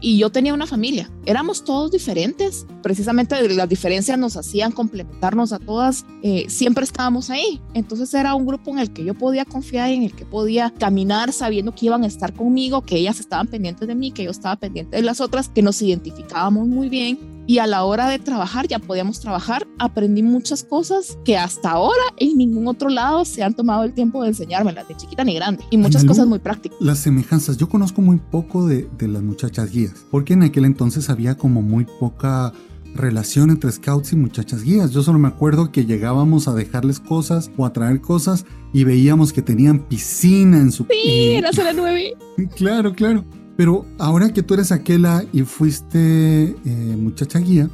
y 0.00 0.18
yo 0.18 0.30
tenía 0.30 0.52
una 0.52 0.66
familia. 0.66 1.08
Éramos 1.26 1.62
todos 1.62 1.92
diferentes, 1.92 2.66
precisamente 2.82 3.48
las 3.50 3.68
diferencias 3.68 4.18
nos 4.18 4.36
hacían 4.36 4.72
complementarnos 4.72 5.52
a 5.52 5.60
todas, 5.60 6.04
eh, 6.24 6.46
siempre 6.48 6.82
estábamos 6.82 7.30
ahí. 7.30 7.60
Entonces 7.72 8.12
era 8.14 8.34
un 8.34 8.46
grupo 8.46 8.72
en 8.72 8.80
el 8.80 8.92
que 8.92 9.04
yo 9.04 9.14
podía 9.14 9.44
confiar, 9.44 9.90
en 9.90 10.02
el 10.02 10.12
que 10.12 10.24
podía 10.24 10.70
caminar 10.76 11.32
sabiendo 11.32 11.72
que 11.72 11.86
iban 11.86 12.02
a 12.02 12.08
estar 12.08 12.32
conmigo, 12.32 12.82
que 12.82 12.96
ellas 12.96 13.20
estaban 13.20 13.46
pendientes 13.46 13.86
de 13.86 13.94
mí, 13.94 14.10
que 14.10 14.24
yo 14.24 14.32
estaba 14.32 14.56
pendiente 14.56 14.96
de 14.96 15.04
las 15.04 15.20
otras, 15.20 15.48
que 15.48 15.62
nos 15.62 15.80
identificábamos 15.80 16.66
muy 16.66 16.88
bien 16.88 17.39
y 17.46 17.58
a 17.58 17.66
la 17.66 17.84
hora 17.84 18.08
de 18.08 18.18
trabajar 18.18 18.68
ya 18.68 18.78
podíamos 18.78 19.20
trabajar. 19.20 19.66
Aprendí 19.78 20.22
muchas 20.22 20.62
cosas 20.62 21.18
que 21.24 21.36
hasta 21.36 21.70
ahora 21.70 22.02
en 22.16 22.36
ningún 22.38 22.68
otro 22.68 22.88
lado 22.88 23.24
se 23.24 23.42
han 23.42 23.54
tomado 23.54 23.84
el 23.84 23.92
tiempo 23.92 24.22
de 24.22 24.28
enseñármelas, 24.28 24.88
de 24.88 24.96
chiquita 24.96 25.24
ni 25.24 25.34
grande, 25.34 25.64
y 25.70 25.76
muchas 25.76 26.04
cosas 26.04 26.26
muy 26.26 26.38
prácticas. 26.38 26.78
Las 26.80 26.98
semejanzas, 26.98 27.56
yo 27.56 27.68
conozco 27.68 28.02
muy 28.02 28.18
poco 28.18 28.66
de, 28.66 28.88
de 28.98 29.08
las 29.08 29.22
muchachas 29.22 29.70
guías, 29.70 29.94
porque 30.10 30.34
en 30.34 30.42
aquel 30.42 30.64
entonces 30.64 31.10
había 31.10 31.36
como 31.36 31.62
muy 31.62 31.86
poca 31.98 32.52
relación 32.94 33.50
entre 33.50 33.70
scouts 33.70 34.12
y 34.12 34.16
muchachas 34.16 34.62
guías. 34.62 34.90
Yo 34.90 35.02
solo 35.02 35.18
me 35.18 35.28
acuerdo 35.28 35.70
que 35.72 35.84
llegábamos 35.86 36.48
a 36.48 36.54
dejarles 36.54 37.00
cosas 37.00 37.50
o 37.56 37.64
a 37.64 37.72
traer 37.72 38.00
cosas 38.00 38.44
y 38.72 38.84
veíamos 38.84 39.32
que 39.32 39.42
tenían 39.42 39.80
piscina 39.80 40.58
en 40.58 40.72
su... 40.72 40.86
Sí, 40.90 41.32
era 41.34 41.50
nueve. 41.74 42.14
Claro, 42.56 42.94
claro. 42.94 43.24
Pero 43.60 43.84
ahora 43.98 44.32
que 44.32 44.42
tú 44.42 44.54
eres 44.54 44.72
aquella 44.72 45.22
y 45.34 45.42
fuiste 45.42 46.44
eh, 46.64 46.96
muchacha 46.98 47.40
guía, 47.40 47.68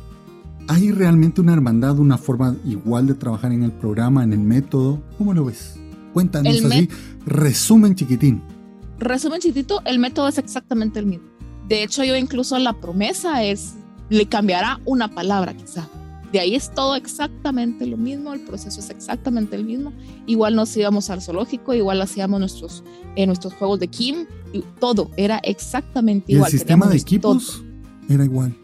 ¿hay 0.66 0.90
realmente 0.90 1.40
una 1.40 1.52
hermandad, 1.52 2.00
una 2.00 2.18
forma 2.18 2.56
igual 2.64 3.06
de 3.06 3.14
trabajar 3.14 3.52
en 3.52 3.62
el 3.62 3.70
programa, 3.70 4.24
en 4.24 4.32
el 4.32 4.40
método? 4.40 5.00
¿Cómo 5.16 5.32
lo 5.32 5.44
ves? 5.44 5.78
Cuéntanos 6.12 6.64
así, 6.64 6.88
resumen 7.24 7.94
chiquitín. 7.94 8.42
Resumen 8.98 9.40
chiquitito, 9.40 9.80
el 9.84 10.00
método 10.00 10.26
es 10.26 10.38
exactamente 10.38 10.98
el 10.98 11.06
mismo. 11.06 11.28
De 11.68 11.84
hecho, 11.84 12.02
yo 12.02 12.16
incluso 12.16 12.58
la 12.58 12.72
promesa 12.72 13.44
es, 13.44 13.74
le 14.10 14.26
cambiará 14.26 14.80
una 14.86 15.14
palabra 15.14 15.54
quizá, 15.54 15.88
de 16.32 16.40
ahí 16.40 16.54
es 16.54 16.70
todo 16.74 16.96
exactamente 16.96 17.86
lo 17.86 17.96
mismo, 17.96 18.32
el 18.32 18.40
proceso 18.40 18.80
es 18.80 18.90
exactamente 18.90 19.56
el 19.56 19.64
mismo. 19.64 19.92
Igual 20.26 20.56
nos 20.56 20.76
íbamos 20.76 21.10
al 21.10 21.22
zoológico, 21.22 21.74
igual 21.74 22.00
hacíamos 22.00 22.40
nuestros, 22.40 22.82
eh, 23.14 23.26
nuestros 23.26 23.54
juegos 23.54 23.80
de 23.80 23.88
Kim, 23.88 24.26
y 24.52 24.62
todo 24.80 25.10
era 25.16 25.38
exactamente 25.38 26.32
igual. 26.32 26.50
¿El 26.50 26.58
sistema 26.58 26.86
de 26.88 26.96
equipos 26.96 27.62
era 28.08 28.24
igual? 28.24 28.56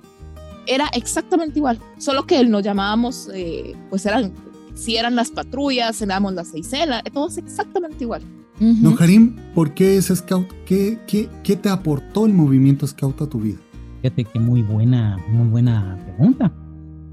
Era 0.66 0.88
exactamente 0.94 1.58
igual, 1.58 1.78
solo 1.98 2.26
que 2.26 2.42
nos 2.44 2.62
llamábamos, 2.62 3.28
eh, 3.34 3.74
pues 3.90 4.06
eran, 4.06 4.32
si 4.74 4.96
eran 4.96 5.16
las 5.16 5.30
patrullas, 5.30 6.00
éramos 6.02 6.34
las 6.34 6.48
seisena, 6.48 7.02
todo 7.12 7.28
es 7.28 7.38
exactamente 7.38 8.04
igual. 8.04 8.22
No, 8.60 8.94
Karim, 8.94 9.36
¿por 9.54 9.74
qué 9.74 9.96
es 9.96 10.06
Scout? 10.06 10.46
¿Qué, 10.66 10.96
qué, 11.08 11.28
¿Qué 11.42 11.56
te 11.56 11.68
aportó 11.68 12.26
el 12.26 12.32
movimiento 12.32 12.86
Scout 12.86 13.20
a 13.22 13.26
tu 13.26 13.40
vida? 13.40 13.58
Fíjate 14.02 14.24
que 14.24 14.38
muy 14.38 14.62
buena, 14.62 15.18
muy 15.28 15.48
buena 15.48 15.98
pregunta 16.04 16.52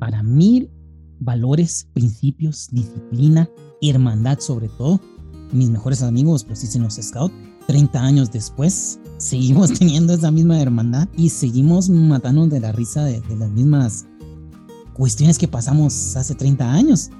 para 0.10 0.24
mí, 0.24 0.68
valores, 1.20 1.88
principios, 1.94 2.68
disciplina, 2.72 3.48
hermandad 3.80 4.40
sobre 4.40 4.68
todo. 4.70 5.00
Mis 5.52 5.70
mejores 5.70 6.02
amigos, 6.02 6.44
pues 6.44 6.62
dicen 6.62 6.82
los 6.82 6.96
scouts, 6.96 7.32
30 7.68 8.02
años 8.02 8.32
después, 8.32 9.00
seguimos 9.20 9.72
teniendo 9.80 10.14
esa 10.14 10.32
misma 10.32 10.60
hermandad 10.60 11.08
y 11.16 11.30
seguimos 11.30 11.92
matándonos 11.92 12.50
de 12.50 12.60
la 12.60 12.72
risa 12.72 13.04
de, 13.04 13.22
las 13.38 13.52
mismas 13.52 14.08
cuestiones 14.94 15.38
que 15.38 15.48
pasamos 15.48 16.16
hace 16.16 16.34
30 16.34 16.72
años. 16.72 17.12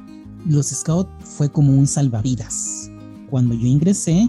Los 0.48 0.70
scouts 0.70 1.12
fue 1.24 1.52
como 1.52 1.72
un 1.72 1.86
salvavidas. 1.86 2.90
Cuando 3.30 3.54
yo 3.54 3.68
ingresé, 3.68 4.28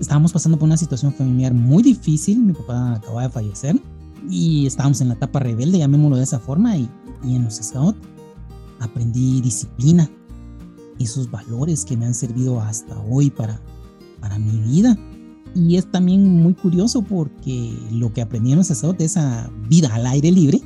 estábamos 0.00 0.32
pasando 0.32 0.58
por 0.58 0.66
una 0.66 0.76
situación 0.76 1.14
familiar 1.14 1.54
muy 1.54 1.84
difícil. 1.84 2.40
Mi 2.40 2.54
papá 2.54 2.94
acababa 2.94 3.22
de 3.22 3.30
fallecer 3.30 3.80
y 4.28 4.66
estábamos 4.66 5.00
en 5.00 5.08
la 5.08 5.14
etapa 5.14 5.38
rebelde, 5.38 5.78
llamémoslo 5.78 6.16
de 6.16 6.24
esa 6.24 6.40
forma, 6.40 6.76
y 6.76 6.88
y 7.24 7.36
en 7.36 7.44
los 7.44 7.56
scouts 7.56 7.98
aprendí 8.80 9.40
disciplina, 9.40 10.10
esos 10.98 11.30
valores 11.30 11.84
que 11.84 11.96
me 11.96 12.06
han 12.06 12.14
servido 12.14 12.60
hasta 12.60 12.98
hoy 13.00 13.30
para, 13.30 13.60
para 14.20 14.38
mi 14.38 14.58
vida. 14.70 14.98
Y 15.54 15.76
es 15.76 15.90
también 15.90 16.42
muy 16.42 16.54
curioso 16.54 17.02
porque 17.02 17.76
lo 17.90 18.12
que 18.12 18.22
aprendí 18.22 18.52
en 18.52 18.58
los 18.58 18.68
scouts, 18.68 19.02
esa 19.02 19.50
vida 19.68 19.94
al 19.94 20.06
aire 20.06 20.30
libre, 20.30 20.60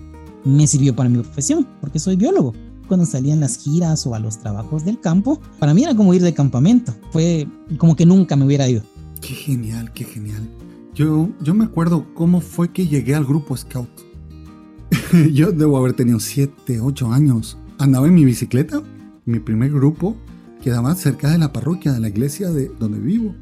me 0.45 0.67
sirvió 0.67 0.95
para 0.95 1.09
mi 1.09 1.19
profesión, 1.19 1.67
porque 1.81 1.99
soy 1.99 2.17
biólogo. 2.17 2.53
Cuando 2.87 3.07
salían 3.07 3.41
las 3.41 3.57
giras 3.57 4.07
o 4.07 4.15
a 4.15 4.19
los 4.19 4.39
trabajos 4.39 4.85
del 4.85 5.01
campo, 5.01 5.41
para 5.59 5.73
mí 5.73 5.83
era 5.83 5.95
como 5.95 6.13
ir 6.13 6.23
de 6.23 6.35
campamento. 6.35 6.95
Fue 7.13 7.49
como 7.79 7.97
que 7.97 8.05
nunca 8.05 8.37
me 8.37 8.45
hubiera 8.45 8.69
ido. 8.69 8.83
Qué 9.23 9.35
genial, 9.35 9.91
qué 9.95 10.05
genial. 10.05 10.47
Yo, 10.95 11.31
yo 11.41 11.55
me 11.55 11.65
acuerdo 11.65 12.07
cómo 12.15 12.41
fue 12.41 12.71
que 12.71 12.87
llegué 12.87 13.15
al 13.15 13.25
grupo 13.25 13.57
Scout. 13.57 13.89
yo 15.33 15.53
debo 15.53 15.79
haber 15.79 15.93
tenido 15.93 16.21
7, 16.21 16.81
8 16.81 17.13
años. 17.13 17.59
Andaba 17.79 18.07
en 18.07 18.15
mi 18.15 18.25
bicicleta, 18.25 18.83
mi 19.25 19.41
primer 19.41 19.73
grupo 19.73 20.17
quedaba 20.63 20.95
cerca 20.95 21.31
de 21.31 21.39
la 21.39 21.53
parroquia, 21.53 21.93
de 21.93 22.01
la 22.01 22.09
iglesia 22.09 22.51
de 22.51 22.71
donde 22.79 22.99
vivo. 22.99 23.35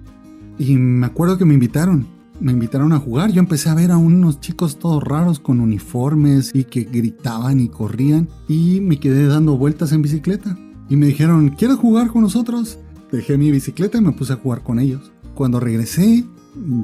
Y 0.59 0.77
me 0.77 1.07
acuerdo 1.07 1.39
que 1.39 1.45
me 1.45 1.55
invitaron, 1.55 2.07
me 2.41 2.53
invitaron 2.53 2.93
a 2.93 2.99
jugar. 2.99 3.31
Yo 3.31 3.41
empecé 3.41 3.69
a 3.69 3.75
ver 3.75 3.91
a 3.93 3.97
unos 3.97 4.41
chicos 4.41 4.79
todos 4.79 5.03
raros 5.03 5.39
con 5.39 5.61
uniformes 5.61 6.51
y 6.55 6.65
que 6.65 6.83
gritaban 6.83 7.61
y 7.61 7.69
corrían. 7.69 8.29
Y 8.49 8.81
me 8.81 8.99
quedé 8.99 9.27
dando 9.27 9.57
vueltas 9.57 9.93
en 9.93 10.03
bicicleta. 10.03 10.59
Y 10.89 10.97
me 10.97 11.07
dijeron, 11.07 11.51
¿quieres 11.51 11.77
jugar 11.77 12.09
con 12.09 12.23
nosotros? 12.23 12.79
Dejé 13.13 13.39
mi 13.39 13.51
bicicleta 13.51 13.99
y 13.99 14.01
me 14.01 14.13
puse 14.13 14.33
a 14.33 14.37
jugar 14.37 14.63
con 14.63 14.79
ellos. 14.79 15.13
Cuando 15.35 15.61
regresé, 15.61 16.25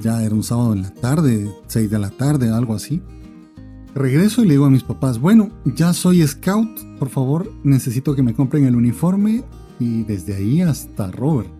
ya 0.00 0.22
era 0.22 0.34
un 0.34 0.44
sábado 0.44 0.72
en 0.72 0.82
la 0.82 0.94
tarde, 0.94 1.50
6 1.66 1.90
de 1.90 1.98
la 1.98 2.10
tarde, 2.10 2.50
algo 2.50 2.74
así. 2.74 3.02
Regreso 3.98 4.42
y 4.42 4.46
le 4.46 4.52
digo 4.52 4.64
a 4.64 4.70
mis 4.70 4.84
papás, 4.84 5.18
bueno, 5.18 5.50
ya 5.64 5.92
soy 5.92 6.26
scout, 6.26 6.70
por 6.98 7.08
favor, 7.08 7.52
necesito 7.64 8.14
que 8.14 8.22
me 8.22 8.32
compren 8.32 8.64
el 8.64 8.76
uniforme 8.76 9.42
y 9.80 10.04
desde 10.04 10.36
ahí 10.36 10.60
hasta 10.60 11.10
Robert. 11.10 11.50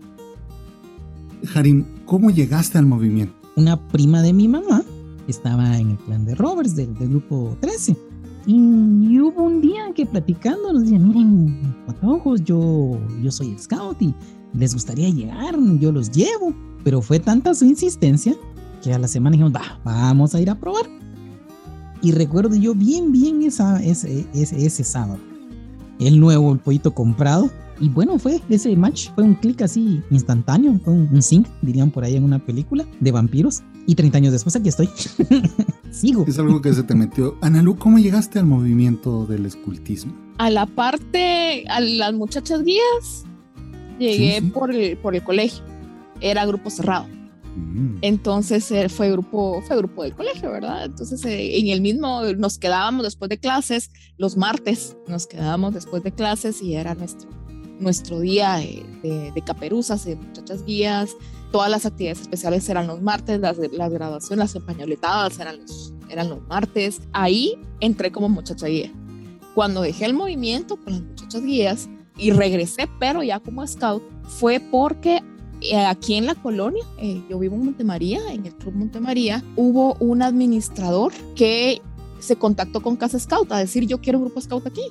Harim, 1.54 1.84
¿cómo 2.06 2.30
llegaste 2.30 2.78
al 2.78 2.86
movimiento? 2.86 3.38
una 3.58 3.76
prima 3.88 4.22
de 4.22 4.32
mi 4.32 4.46
mamá 4.46 4.84
estaba 5.26 5.76
en 5.78 5.90
el 5.90 5.98
clan 5.98 6.24
de 6.24 6.34
Roberts 6.36 6.76
del, 6.76 6.94
grupo 6.94 7.56
13. 7.60 7.96
Y, 8.46 9.18
hubo 9.18 9.42
un 9.42 9.60
día 9.60 9.92
que 9.94 10.06
platicando 10.06 10.72
nos 10.72 10.82
decían, 10.82 11.08
miren, 11.08 11.74
ojos, 12.02 12.42
yo, 12.44 12.98
yo 13.20 13.30
soy 13.30 13.54
scout 13.58 14.00
y 14.00 14.14
les 14.54 14.72
gustaría 14.72 15.10
llegar, 15.10 15.56
yo 15.80 15.92
los 15.92 16.10
llevo. 16.10 16.54
Pero 16.84 17.02
fue 17.02 17.18
tanta 17.18 17.52
su 17.52 17.66
insistencia 17.66 18.34
que 18.82 18.94
a 18.94 18.98
la 18.98 19.08
semana 19.08 19.32
dijimos, 19.32 19.52
va, 19.52 19.80
vamos 19.84 20.34
a 20.34 20.40
ir 20.40 20.48
a 20.48 20.54
probar. 20.54 20.97
Y 22.02 22.12
recuerdo 22.12 22.54
yo 22.54 22.74
bien, 22.74 23.12
bien 23.12 23.42
esa, 23.42 23.82
ese, 23.82 24.26
ese, 24.34 24.64
ese 24.64 24.84
sábado. 24.84 25.18
El 25.98 26.20
nuevo, 26.20 26.52
el 26.52 26.58
pollito 26.58 26.94
comprado. 26.94 27.50
Y 27.80 27.88
bueno, 27.88 28.18
fue 28.18 28.40
ese 28.48 28.74
match, 28.76 29.10
fue 29.14 29.24
un 29.24 29.34
clic 29.34 29.62
así 29.62 30.02
instantáneo, 30.10 30.80
fue 30.84 30.94
un, 30.94 31.22
sync, 31.22 31.46
dirían 31.62 31.90
por 31.90 32.04
ahí 32.04 32.16
en 32.16 32.24
una 32.24 32.38
película 32.38 32.84
de 33.00 33.12
vampiros. 33.12 33.62
Y 33.86 33.94
30 33.94 34.18
años 34.18 34.32
después 34.32 34.54
aquí 34.56 34.68
estoy. 34.68 34.88
Sigo. 35.90 36.24
Es 36.26 36.38
algo 36.38 36.60
que 36.60 36.72
se 36.72 36.82
te 36.82 36.94
metió. 36.94 37.36
Analu, 37.40 37.76
¿cómo 37.76 37.98
llegaste 37.98 38.38
al 38.38 38.46
movimiento 38.46 39.26
del 39.26 39.46
escultismo? 39.46 40.12
A 40.38 40.50
la 40.50 40.66
parte, 40.66 41.64
a 41.68 41.80
las 41.80 42.12
muchachas 42.12 42.62
guías, 42.62 43.24
llegué 43.98 44.42
Por, 44.42 44.74
el, 44.74 44.96
por 44.98 45.14
el 45.14 45.22
colegio. 45.24 45.64
Era 46.20 46.44
grupo 46.46 46.68
cerrado. 46.70 47.06
Mm. 47.58 47.98
Entonces 48.02 48.70
eh, 48.70 48.88
fue 48.88 49.10
grupo, 49.10 49.62
fue 49.66 49.76
grupo 49.76 50.02
del 50.02 50.14
colegio, 50.14 50.50
¿verdad? 50.50 50.84
Entonces 50.84 51.24
eh, 51.24 51.58
en 51.58 51.68
el 51.68 51.80
mismo 51.80 52.22
nos 52.36 52.58
quedábamos 52.58 53.04
después 53.04 53.28
de 53.28 53.38
clases, 53.38 53.90
los 54.16 54.36
martes 54.36 54.96
nos 55.06 55.26
quedábamos 55.26 55.74
después 55.74 56.02
de 56.02 56.12
clases 56.12 56.62
y 56.62 56.74
era 56.74 56.94
nuestro, 56.94 57.28
nuestro 57.78 58.20
día 58.20 58.56
de, 58.56 59.32
de, 59.34 59.42
caperuzas, 59.42 60.04
de 60.04 60.16
muchachas 60.16 60.64
guías. 60.64 61.16
Todas 61.52 61.70
las 61.70 61.86
actividades 61.86 62.20
especiales 62.20 62.68
eran 62.68 62.86
los 62.86 63.00
martes, 63.00 63.40
las, 63.40 63.56
las 63.58 63.92
graduaciones, 63.92 64.38
las 64.38 64.54
empañoletadas 64.54 65.38
eran 65.38 65.58
los, 65.58 65.94
eran 66.08 66.28
los 66.28 66.42
martes. 66.46 67.00
Ahí 67.12 67.54
entré 67.80 68.12
como 68.12 68.28
muchacha 68.28 68.66
guía. 68.66 68.92
Cuando 69.54 69.80
dejé 69.80 70.04
el 70.04 70.14
movimiento 70.14 70.76
con 70.76 70.92
las 70.92 71.02
muchachas 71.02 71.42
guías 71.42 71.88
y 72.16 72.32
regresé, 72.32 72.88
pero 73.00 73.22
ya 73.22 73.40
como 73.40 73.66
scout, 73.66 74.02
fue 74.24 74.60
porque 74.60 75.22
aquí 75.76 76.14
en 76.14 76.26
la 76.26 76.34
colonia, 76.34 76.84
eh, 76.98 77.22
yo 77.28 77.38
vivo 77.38 77.56
en 77.56 77.64
Montemaría, 77.64 78.20
en 78.32 78.46
el 78.46 78.54
Club 78.54 78.74
Montemaría, 78.74 79.42
hubo 79.56 79.94
un 80.00 80.22
administrador 80.22 81.12
que 81.34 81.80
se 82.18 82.36
contactó 82.36 82.80
con 82.80 82.96
Casa 82.96 83.18
Scout 83.18 83.50
a 83.52 83.58
decir 83.58 83.86
yo 83.86 84.00
quiero 84.00 84.18
un 84.18 84.26
grupo 84.26 84.40
Scout 84.40 84.66
aquí. 84.66 84.82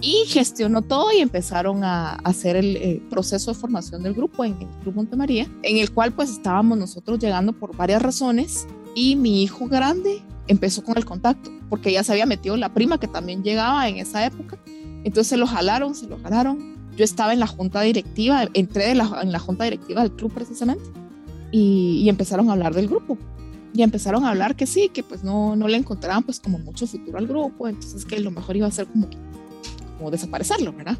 Y 0.00 0.24
gestionó 0.26 0.82
todo 0.82 1.10
y 1.12 1.20
empezaron 1.20 1.82
a 1.82 2.16
hacer 2.16 2.54
el, 2.54 3.02
proceso 3.08 3.52
de 3.52 3.58
formación 3.58 4.02
del 4.02 4.12
grupo 4.12 4.44
en 4.44 4.52
el 4.60 4.68
Club 4.82 4.96
Montemaría, 4.96 5.50
en 5.62 5.78
el 5.78 5.90
cual 5.90 6.12
pues 6.12 6.30
estábamos 6.30 6.76
nosotros 6.76 7.18
llegando 7.18 7.54
por 7.54 7.74
varias 7.74 8.02
razones 8.02 8.66
y 8.94 9.16
mi 9.16 9.42
hijo 9.42 9.66
grande 9.66 10.22
empezó 10.48 10.84
con 10.84 10.98
el 10.98 11.06
contacto, 11.06 11.50
porque 11.70 11.92
ya 11.92 12.04
se 12.04 12.12
había 12.12 12.26
metido 12.26 12.56
la 12.56 12.74
prima 12.74 13.00
que 13.00 13.08
también 13.08 13.42
llegaba 13.42 13.88
en 13.88 13.96
esa 13.96 14.26
época. 14.26 14.58
Entonces 14.66 15.28
se 15.28 15.36
lo 15.38 15.46
jalaron, 15.46 15.94
se 15.94 16.06
lo 16.06 16.18
jalaron 16.18 16.75
yo 16.96 17.04
estaba 17.04 17.32
en 17.32 17.40
la 17.40 17.46
junta 17.46 17.80
directiva, 17.82 18.48
entré 18.54 18.90
en 18.90 19.32
la 19.32 19.38
junta 19.38 19.64
directiva 19.64 20.02
del 20.02 20.12
club 20.12 20.32
precisamente 20.32 20.84
y, 21.52 22.08
empezaron 22.08 22.48
a 22.50 22.52
hablar 22.52 22.74
del 22.74 22.88
grupo. 22.88 23.18
Y 23.74 23.82
empezaron 23.82 24.24
a 24.24 24.30
hablar 24.30 24.56
que 24.56 24.66
sí, 24.66 24.88
que 24.88 25.02
pues 25.02 25.22
no, 25.22 25.54
no 25.54 25.68
le 25.68 25.76
encontraban 25.76 26.22
pues 26.22 26.40
como 26.40 26.58
mucho 26.58 26.86
futuro 26.86 27.18
al 27.18 27.26
grupo, 27.26 27.68
entonces 27.68 28.06
que 28.06 28.18
lo 28.20 28.30
mejor 28.30 28.56
iba 28.56 28.66
a 28.66 28.70
ser 28.70 28.86
como, 28.86 29.08
como 29.98 30.10
desaparecerlo, 30.10 30.72
¿verdad? 30.72 30.96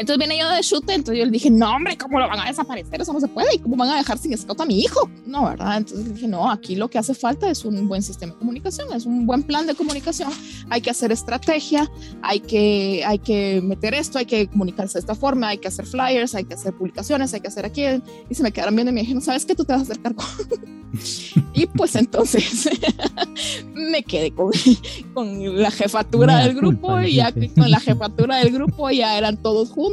Entonces 0.00 0.26
viene 0.26 0.42
yo 0.42 0.48
de 0.48 0.62
chute, 0.62 0.94
entonces 0.94 1.18
yo 1.18 1.26
le 1.26 1.30
dije, 1.30 1.50
no, 1.50 1.76
hombre, 1.76 1.94
¿cómo 1.98 2.18
lo 2.18 2.26
van 2.26 2.40
a 2.40 2.46
desaparecer? 2.46 3.02
Eso 3.02 3.12
no 3.12 3.20
se 3.20 3.28
puede. 3.28 3.56
¿Y 3.56 3.58
cómo 3.58 3.76
van 3.76 3.90
a 3.90 3.98
dejar 3.98 4.16
sin 4.16 4.36
scout 4.36 4.58
a 4.58 4.64
mi 4.64 4.80
hijo? 4.80 5.10
No, 5.26 5.44
¿verdad? 5.44 5.76
Entonces 5.76 6.06
le 6.06 6.14
dije, 6.14 6.26
no, 6.26 6.50
aquí 6.50 6.74
lo 6.74 6.88
que 6.88 6.96
hace 6.96 7.12
falta 7.12 7.50
es 7.50 7.66
un 7.66 7.86
buen 7.86 8.02
sistema 8.02 8.32
de 8.32 8.38
comunicación, 8.38 8.88
es 8.94 9.04
un 9.04 9.26
buen 9.26 9.42
plan 9.42 9.66
de 9.66 9.74
comunicación. 9.74 10.32
Hay 10.70 10.80
que 10.80 10.88
hacer 10.88 11.12
estrategia, 11.12 11.86
hay 12.22 12.40
que, 12.40 13.04
hay 13.06 13.18
que 13.18 13.60
meter 13.62 13.92
esto, 13.92 14.16
hay 14.16 14.24
que 14.24 14.48
comunicarse 14.48 14.94
de 14.94 15.00
esta 15.00 15.14
forma, 15.14 15.48
hay 15.48 15.58
que 15.58 15.68
hacer 15.68 15.84
flyers, 15.84 16.34
hay 16.34 16.44
que 16.44 16.54
hacer 16.54 16.72
publicaciones, 16.72 17.34
hay 17.34 17.40
que 17.40 17.48
hacer 17.48 17.66
aquí. 17.66 17.84
Y 18.30 18.34
se 18.34 18.42
me 18.42 18.52
quedaron 18.52 18.74
viendo 18.74 18.92
y 18.92 18.94
me 18.94 19.00
dijeron, 19.02 19.20
¿sabes 19.20 19.44
qué? 19.44 19.54
Tú 19.54 19.66
te 19.66 19.74
vas 19.74 19.80
a 19.80 19.82
hacer 19.82 20.00
cargo. 20.00 20.22
y 21.52 21.66
pues 21.66 21.94
entonces 21.94 22.70
me 23.74 24.02
quedé 24.02 24.32
con, 24.32 24.50
con 25.12 25.62
la 25.62 25.70
jefatura 25.70 26.38
del 26.38 26.54
grupo 26.54 27.02
y 27.02 27.16
ya 27.16 27.32
con 27.32 27.70
la 27.70 27.80
jefatura 27.80 28.38
del 28.38 28.50
grupo 28.50 28.88
ya 28.90 29.18
eran 29.18 29.36
todos 29.36 29.68
juntos 29.68 29.89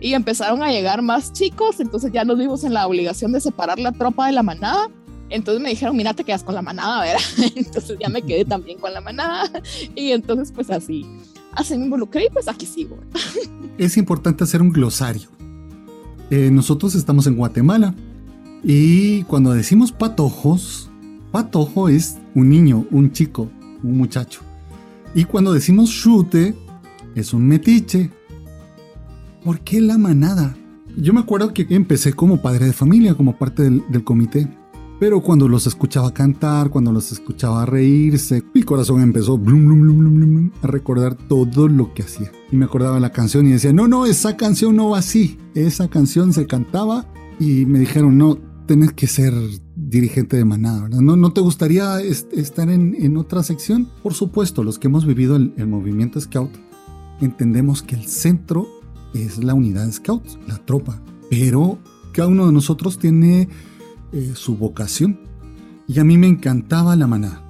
y 0.00 0.14
empezaron 0.14 0.62
a 0.62 0.70
llegar 0.70 1.02
más 1.02 1.32
chicos, 1.32 1.80
entonces 1.80 2.12
ya 2.12 2.24
nos 2.24 2.38
vimos 2.38 2.64
en 2.64 2.74
la 2.74 2.86
obligación 2.86 3.32
de 3.32 3.40
separar 3.40 3.78
la 3.78 3.92
tropa 3.92 4.26
de 4.26 4.32
la 4.32 4.42
manada. 4.42 4.88
Entonces 5.28 5.62
me 5.62 5.70
dijeron, 5.70 5.96
mira, 5.96 6.12
te 6.12 6.24
quedas 6.24 6.42
con 6.42 6.54
la 6.54 6.62
manada, 6.62 7.02
¿verdad? 7.02 7.20
Entonces 7.54 7.96
ya 8.00 8.08
me 8.08 8.22
quedé 8.22 8.44
también 8.44 8.78
con 8.78 8.92
la 8.92 9.00
manada 9.00 9.48
y 9.94 10.10
entonces 10.10 10.50
pues 10.52 10.70
así, 10.70 11.06
así 11.52 11.78
me 11.78 11.84
involucré 11.84 12.26
y 12.26 12.30
pues 12.30 12.48
aquí 12.48 12.66
sigo. 12.66 12.98
Es 13.78 13.96
importante 13.96 14.44
hacer 14.44 14.60
un 14.60 14.70
glosario. 14.70 15.28
Eh, 16.30 16.50
nosotros 16.50 16.94
estamos 16.94 17.26
en 17.26 17.36
Guatemala 17.36 17.94
y 18.62 19.22
cuando 19.22 19.52
decimos 19.52 19.90
patojos, 19.90 20.90
patojo 21.32 21.88
es 21.88 22.18
un 22.34 22.50
niño, 22.50 22.86
un 22.90 23.12
chico, 23.12 23.50
un 23.82 23.96
muchacho. 23.96 24.40
Y 25.14 25.24
cuando 25.24 25.52
decimos 25.52 25.90
chute, 25.90 26.54
es 27.14 27.32
un 27.32 27.46
metiche, 27.46 28.10
¿por 29.44 29.60
qué 29.60 29.80
la 29.80 29.98
manada? 29.98 30.56
Yo 30.96 31.12
me 31.12 31.20
acuerdo 31.20 31.52
que 31.54 31.66
empecé 31.70 32.12
como 32.12 32.42
padre 32.42 32.66
de 32.66 32.72
familia, 32.72 33.14
como 33.14 33.38
parte 33.38 33.62
del, 33.62 34.04
comité. 34.04 34.48
Pero 34.98 35.22
cuando 35.22 35.48
los 35.48 35.66
escuchaba 35.66 36.12
cantar, 36.12 36.68
cuando 36.68 36.92
los 36.92 37.10
escuchaba 37.10 37.64
reírse, 37.64 38.42
mi 38.52 38.62
corazón 38.62 39.00
empezó 39.00 39.38
blum, 39.38 39.64
blum, 39.66 39.80
blum, 39.98 40.50
a 40.62 40.66
recordar 40.66 41.14
todo 41.14 41.68
lo 41.68 41.94
que 41.94 42.02
hacía. 42.02 42.30
Y 42.52 42.56
me 42.56 42.66
acordaba 42.66 43.00
la 43.00 43.10
canción 43.10 43.46
y 43.46 43.52
decía, 43.52 43.72
no, 43.72 43.88
no, 43.88 44.04
esa 44.04 44.36
canción 44.36 44.76
no 44.76 44.90
va 44.90 44.98
así. 44.98 45.38
Esa 45.54 45.88
canción 45.88 46.34
se 46.34 46.46
cantaba 46.46 47.06
y 47.38 47.64
me 47.64 47.78
dijeron, 47.78 48.18
no, 48.18 48.38
tienes 48.66 48.92
que 48.92 49.06
ser 49.06 49.32
dirigente 49.74 50.36
de 50.36 50.44
manada, 50.44 50.82
¿verdad? 50.82 51.00
¿No, 51.00 51.16
no 51.16 51.32
te 51.32 51.40
gustaría 51.40 52.00
estar 52.02 52.68
en, 52.68 53.16
otra 53.16 53.42
sección? 53.42 53.88
Por 54.02 54.12
supuesto, 54.12 54.62
los 54.62 54.78
que 54.78 54.88
hemos 54.88 55.06
vivido 55.06 55.36
el, 55.36 55.54
el 55.56 55.66
movimiento 55.66 56.20
Scout, 56.20 56.50
entendemos 57.22 57.82
que 57.82 57.94
el 57.94 58.04
centro 58.04 58.79
es 59.14 59.42
la 59.42 59.54
unidad 59.54 59.90
scouts, 59.92 60.38
la 60.46 60.58
tropa. 60.58 61.00
Pero 61.30 61.78
cada 62.12 62.28
uno 62.28 62.46
de 62.46 62.52
nosotros 62.52 62.98
tiene 62.98 63.48
eh, 64.12 64.32
su 64.34 64.56
vocación. 64.56 65.20
Y 65.86 65.98
a 65.98 66.04
mí 66.04 66.18
me 66.18 66.28
encantaba 66.28 66.96
la 66.96 67.06
manada. 67.06 67.42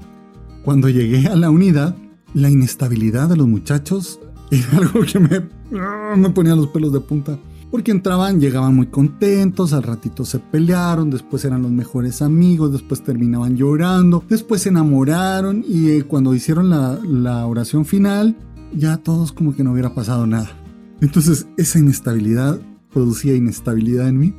Cuando 0.64 0.88
llegué 0.88 1.26
a 1.26 1.36
la 1.36 1.50
unidad, 1.50 1.96
la 2.34 2.50
inestabilidad 2.50 3.28
de 3.28 3.36
los 3.36 3.48
muchachos 3.48 4.20
era 4.50 4.78
algo 4.78 5.00
que 5.02 5.18
me, 5.18 5.48
ah, 5.78 6.14
me 6.16 6.30
ponía 6.30 6.54
los 6.54 6.68
pelos 6.68 6.92
de 6.92 7.00
punta. 7.00 7.38
Porque 7.70 7.92
entraban, 7.92 8.40
llegaban 8.40 8.74
muy 8.74 8.86
contentos, 8.86 9.72
al 9.72 9.84
ratito 9.84 10.24
se 10.24 10.40
pelearon, 10.40 11.08
después 11.08 11.44
eran 11.44 11.62
los 11.62 11.70
mejores 11.70 12.20
amigos, 12.20 12.72
después 12.72 13.04
terminaban 13.04 13.56
llorando, 13.56 14.24
después 14.28 14.62
se 14.62 14.70
enamoraron 14.70 15.64
y 15.66 15.90
eh, 15.90 16.02
cuando 16.02 16.34
hicieron 16.34 16.68
la, 16.68 16.98
la 17.04 17.46
oración 17.46 17.84
final, 17.84 18.36
ya 18.74 18.96
todos 18.96 19.30
como 19.30 19.54
que 19.54 19.62
no 19.62 19.70
hubiera 19.70 19.94
pasado 19.94 20.26
nada. 20.26 20.59
Entonces 21.00 21.46
esa 21.56 21.78
inestabilidad 21.78 22.60
producía 22.92 23.34
inestabilidad 23.34 24.08
en 24.08 24.18
mí. 24.18 24.34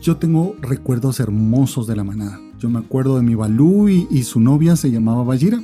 Yo 0.00 0.16
tengo 0.16 0.56
recuerdos 0.60 1.20
hermosos 1.20 1.86
de 1.86 1.96
la 1.96 2.04
manada. 2.04 2.40
Yo 2.58 2.70
me 2.70 2.78
acuerdo 2.78 3.16
de 3.16 3.22
mi 3.22 3.34
Balú 3.34 3.88
y, 3.88 4.22
su 4.22 4.40
novia 4.40 4.76
se 4.76 4.90
llamaba 4.90 5.22
Bajira. 5.22 5.60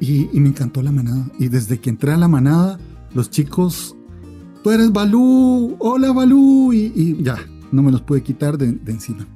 Y, 0.00 0.28
me 0.34 0.50
encantó 0.50 0.82
la 0.82 0.92
manada. 0.92 1.26
Y 1.38 1.48
desde 1.48 1.78
que 1.78 1.90
entré 1.90 2.12
a 2.12 2.16
la 2.16 2.28
manada, 2.28 2.78
los 3.14 3.30
chicos, 3.30 3.96
tú 4.62 4.70
eres 4.70 4.92
Balú, 4.92 5.76
hola 5.78 6.12
Balú. 6.12 6.72
Y, 6.72 7.22
ya, 7.22 7.38
no 7.72 7.82
me 7.82 7.90
los 7.90 8.02
pude 8.02 8.22
quitar 8.22 8.58
de, 8.58 8.72
de 8.72 8.92
encima. 8.92 9.26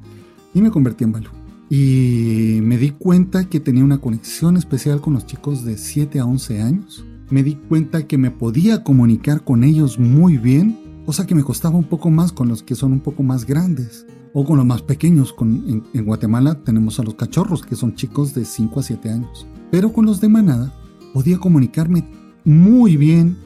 Y 0.52 0.60
me 0.60 0.70
convertí 0.70 1.04
en 1.04 1.12
Balú. 1.12 1.30
Y 1.70 2.60
me 2.62 2.78
di 2.78 2.90
cuenta 2.90 3.48
que 3.48 3.60
tenía 3.60 3.82
una 3.82 3.98
conexión 3.98 4.56
especial 4.56 5.00
con 5.00 5.14
los 5.14 5.26
chicos 5.26 5.64
de 5.64 5.76
7 5.76 6.20
a 6.20 6.26
11 6.26 6.62
años 6.62 7.04
me 7.34 7.42
di 7.42 7.56
cuenta 7.56 8.06
que 8.06 8.16
me 8.16 8.30
podía 8.30 8.84
comunicar 8.84 9.42
con 9.42 9.64
ellos 9.64 9.98
muy 9.98 10.38
bien, 10.38 11.02
cosa 11.04 11.26
que 11.26 11.34
me 11.34 11.42
costaba 11.42 11.76
un 11.76 11.82
poco 11.82 12.08
más 12.08 12.30
con 12.30 12.46
los 12.48 12.62
que 12.62 12.76
son 12.76 12.92
un 12.92 13.00
poco 13.00 13.24
más 13.24 13.44
grandes 13.44 14.06
o 14.32 14.44
con 14.44 14.56
los 14.56 14.64
más 14.64 14.82
pequeños. 14.82 15.32
Con, 15.32 15.82
en, 15.92 16.04
Guatemala 16.04 16.62
tenemos 16.62 17.00
a 17.00 17.02
los 17.02 17.16
cachorros, 17.16 17.64
que 17.66 17.74
son 17.74 17.96
chicos 17.96 18.34
de 18.34 18.44
5 18.44 18.78
a 18.78 18.82
7 18.84 19.10
años. 19.10 19.48
Pero 19.72 19.92
con 19.92 20.06
los 20.06 20.20
de 20.20 20.28
manada 20.28 20.72
podía 21.12 21.38
comunicarme 21.38 22.08
muy 22.44 22.96
bien, 22.96 23.36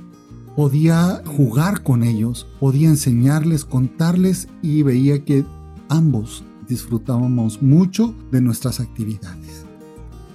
podía 0.55 1.23
jugar 1.25 1.83
con 1.83 2.03
ellos, 2.03 2.47
podía 2.61 2.91
enseñarles, 2.91 3.65
contarles 3.65 4.49
y 4.61 4.83
veía 4.83 5.25
que 5.25 5.47
ambos 5.89 6.45
disfrutábamos 6.69 7.63
mucho 7.63 8.15
de 8.33 8.43
nuestras 8.43 8.81
actividades. 8.81 9.65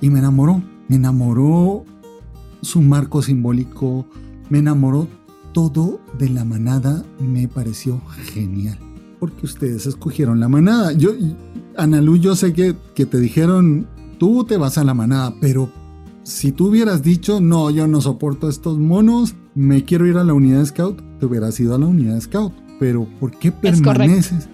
Y 0.01 0.09
me 0.09 0.17
enamoró, 0.17 0.63
me 0.87 0.95
enamoró 0.95 1.85
su 2.63 2.81
marco 2.81 3.21
simbólico, 3.21 4.07
me 4.49 4.59
enamoró 4.59 5.07
todo 5.53 5.99
de 6.17 6.29
la 6.29 6.45
manada, 6.45 7.03
me 7.19 7.47
pareció 7.47 8.01
genial. 8.33 8.77
Porque 9.19 9.45
ustedes 9.45 9.85
escogieron 9.85 10.39
la 10.39 10.49
manada. 10.49 10.91
Yo, 10.93 11.11
Analú, 11.77 12.17
yo 12.17 12.35
sé 12.35 12.53
que, 12.53 12.75
que 12.95 13.05
te 13.05 13.19
dijeron, 13.19 13.87
tú 14.17 14.43
te 14.43 14.57
vas 14.57 14.77
a 14.77 14.83
la 14.83 14.93
manada, 14.93 15.33
pero 15.39 15.69
si 16.23 16.51
tú 16.51 16.67
hubieras 16.67 17.03
dicho, 17.03 17.39
no, 17.39 17.69
yo 17.69 17.87
no 17.87 18.01
soporto 18.01 18.49
estos 18.49 18.79
monos, 18.79 19.35
me 19.55 19.83
quiero 19.83 20.07
ir 20.07 20.17
a 20.17 20.23
la 20.23 20.33
unidad 20.33 20.65
scout, 20.65 21.01
te 21.19 21.25
hubieras 21.25 21.59
ido 21.59 21.75
a 21.75 21.77
la 21.77 21.85
unidad 21.85 22.19
scout. 22.21 22.53
Pero 22.79 23.07
¿por 23.19 23.37
qué 23.37 23.51
permaneces? 23.51 24.49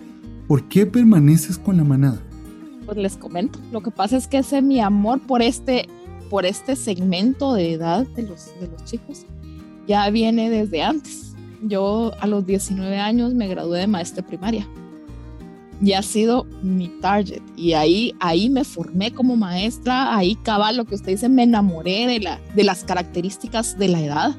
¿Por 0.48 0.67
qué 0.67 0.86
permaneces 0.86 1.58
con 1.58 1.78
la 1.78 1.84
manada? 1.84 2.22
Pues 2.86 2.98
les 2.98 3.17
comento, 3.17 3.60
lo 3.72 3.82
que 3.82 3.91
pasa 3.91 4.17
es 4.17 4.28
que 4.28 4.39
ese 4.39 4.62
mi 4.62 4.80
amor 4.82 5.19
por 5.19 5.43
este, 5.43 5.88
por 6.29 6.45
este 6.45 6.75
segmento 6.75 7.53
de 7.53 7.73
edad 7.73 8.07
de 8.07 8.23
los, 8.23 8.51
de 8.59 8.67
los 8.67 8.83
chicos 8.85 9.25
ya 9.89 10.07
viene 10.11 10.51
desde 10.51 10.83
antes. 10.83 11.33
Yo 11.63 12.11
a 12.19 12.27
los 12.27 12.45
19 12.45 12.97
años 12.97 13.33
me 13.33 13.47
gradué 13.47 13.79
de 13.79 13.87
maestra 13.87 14.25
primaria 14.25 14.67
y 15.81 15.93
ha 15.93 16.03
sido 16.03 16.45
mi 16.61 16.89
target. 17.01 17.41
Y 17.57 17.73
ahí, 17.73 18.13
ahí 18.19 18.49
me 18.49 18.63
formé 18.63 19.11
como 19.11 19.35
maestra, 19.35 20.15
ahí 20.15 20.35
cabal 20.35 20.77
lo 20.77 20.85
que 20.85 20.93
usted 20.93 21.13
dice, 21.13 21.27
me 21.27 21.43
enamoré 21.43 22.05
de, 22.05 22.19
la, 22.19 22.39
de 22.55 22.63
las 22.63 22.83
características 22.83 23.79
de 23.79 23.87
la 23.87 24.01
edad, 24.01 24.35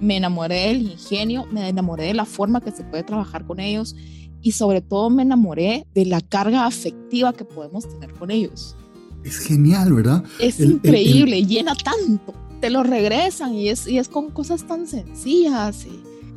me 0.00 0.16
enamoré 0.16 0.68
del 0.68 0.82
ingenio, 0.82 1.46
me 1.50 1.68
enamoré 1.68 2.04
de 2.04 2.14
la 2.14 2.24
forma 2.24 2.60
que 2.60 2.70
se 2.70 2.84
puede 2.84 3.02
trabajar 3.02 3.44
con 3.44 3.58
ellos 3.58 3.96
y 4.40 4.52
sobre 4.52 4.82
todo 4.82 5.10
me 5.10 5.22
enamoré 5.22 5.86
de 5.94 6.06
la 6.06 6.20
carga 6.20 6.66
afectiva 6.66 7.32
que 7.32 7.44
podemos 7.44 7.88
tener 7.88 8.12
con 8.12 8.30
ellos. 8.30 8.76
Es 9.24 9.38
genial, 9.38 9.92
¿verdad? 9.92 10.24
Es 10.38 10.60
increíble, 10.60 11.44
llena 11.44 11.74
tanto. 11.74 12.34
Te 12.60 12.70
lo 12.70 12.82
regresan 12.82 13.54
y 13.54 13.68
es, 13.68 13.86
y 13.86 13.98
es 13.98 14.08
con 14.08 14.30
cosas 14.30 14.66
tan 14.66 14.86
sencillas. 14.86 15.86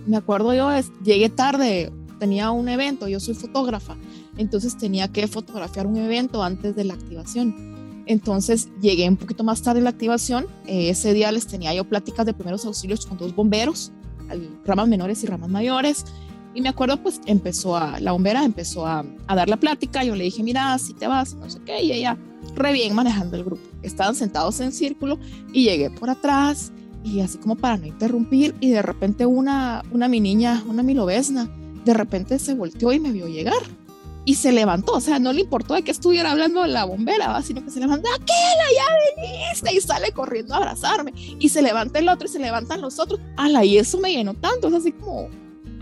me 0.07 0.17
acuerdo 0.17 0.53
yo, 0.53 0.69
llegué 1.03 1.29
tarde, 1.29 1.91
tenía 2.19 2.51
un 2.51 2.69
evento, 2.69 3.07
yo 3.07 3.19
soy 3.19 3.35
fotógrafa 3.35 3.95
entonces 4.37 4.77
tenía 4.77 5.07
que 5.07 5.27
fotografiar 5.27 5.87
un 5.87 5.97
evento 5.97 6.43
antes 6.43 6.75
de 6.75 6.83
la 6.83 6.93
activación. 6.93 8.03
Entonces 8.05 8.69
llegué 8.81 9.07
un 9.07 9.17
poquito 9.17 9.43
más 9.43 9.61
tarde 9.61 9.79
a 9.79 9.83
la 9.83 9.89
activación. 9.89 10.47
Eh, 10.67 10.89
ese 10.89 11.13
día 11.13 11.31
les 11.31 11.47
tenía 11.47 11.73
yo 11.73 11.85
pláticas 11.85 12.25
de 12.25 12.33
primeros 12.33 12.65
auxilios 12.65 13.05
con 13.05 13.17
dos 13.17 13.33
bomberos, 13.33 13.91
ramas 14.65 14.87
menores 14.87 15.23
y 15.23 15.27
ramas 15.27 15.49
mayores. 15.49 16.05
Y 16.53 16.61
me 16.61 16.69
acuerdo, 16.69 17.01
pues 17.01 17.19
empezó 17.25 17.75
a, 17.75 17.99
la 17.99 18.11
bombera 18.11 18.43
empezó 18.45 18.85
a, 18.85 19.03
a 19.27 19.35
dar 19.35 19.49
la 19.49 19.57
plática. 19.57 20.03
Yo 20.03 20.15
le 20.15 20.25
dije, 20.25 20.43
mira, 20.43 20.77
si 20.77 20.93
te 20.93 21.07
vas, 21.07 21.33
no 21.35 21.49
sé 21.49 21.59
qué. 21.65 21.81
Y 21.81 21.91
ella, 21.91 22.17
re 22.55 22.73
bien 22.73 22.93
manejando 22.93 23.37
el 23.37 23.43
grupo. 23.43 23.63
Estaban 23.81 24.15
sentados 24.15 24.59
en 24.59 24.71
círculo 24.71 25.19
y 25.53 25.63
llegué 25.63 25.89
por 25.89 26.09
atrás 26.09 26.71
y 27.03 27.21
así 27.21 27.37
como 27.37 27.55
para 27.55 27.77
no 27.77 27.85
interrumpir. 27.85 28.55
Y 28.59 28.69
de 28.69 28.81
repente 28.81 29.25
una, 29.25 29.83
una 29.91 30.07
mi 30.07 30.19
niña, 30.19 30.63
una 30.67 30.83
mi 30.83 30.93
lobesna, 30.93 31.49
de 31.85 31.93
repente 31.93 32.39
se 32.39 32.53
volteó 32.53 32.91
y 32.91 32.99
me 32.99 33.11
vio 33.11 33.27
llegar 33.27 33.61
y 34.25 34.35
se 34.35 34.51
levantó, 34.51 34.93
o 34.93 35.01
sea, 35.01 35.19
no 35.19 35.31
le 35.31 35.41
importó 35.41 35.75
de 35.75 35.83
que 35.83 35.91
estuviera 35.91 36.31
hablando 36.31 36.65
la 36.65 36.83
bombera, 36.83 37.39
sino 37.43 37.63
que 37.63 37.69
se 37.69 37.79
levantó, 37.79 38.09
¡Aquela, 38.09 38.65
ya 38.75 39.21
veniste! 39.23 39.75
Y 39.75 39.79
sale 39.79 40.11
corriendo 40.11 40.55
a 40.55 40.57
abrazarme, 40.57 41.13
y 41.15 41.49
se 41.49 41.61
levanta 41.61 41.99
el 41.99 42.09
otro 42.09 42.27
y 42.27 42.31
se 42.31 42.39
levantan 42.39 42.81
los 42.81 42.99
otros, 42.99 43.19
¡ala! 43.37 43.63
Y 43.63 43.77
eso 43.77 43.99
me 43.99 44.11
llenó 44.11 44.33
tanto, 44.33 44.67
es 44.67 44.73
así 44.73 44.91
como, 44.91 45.29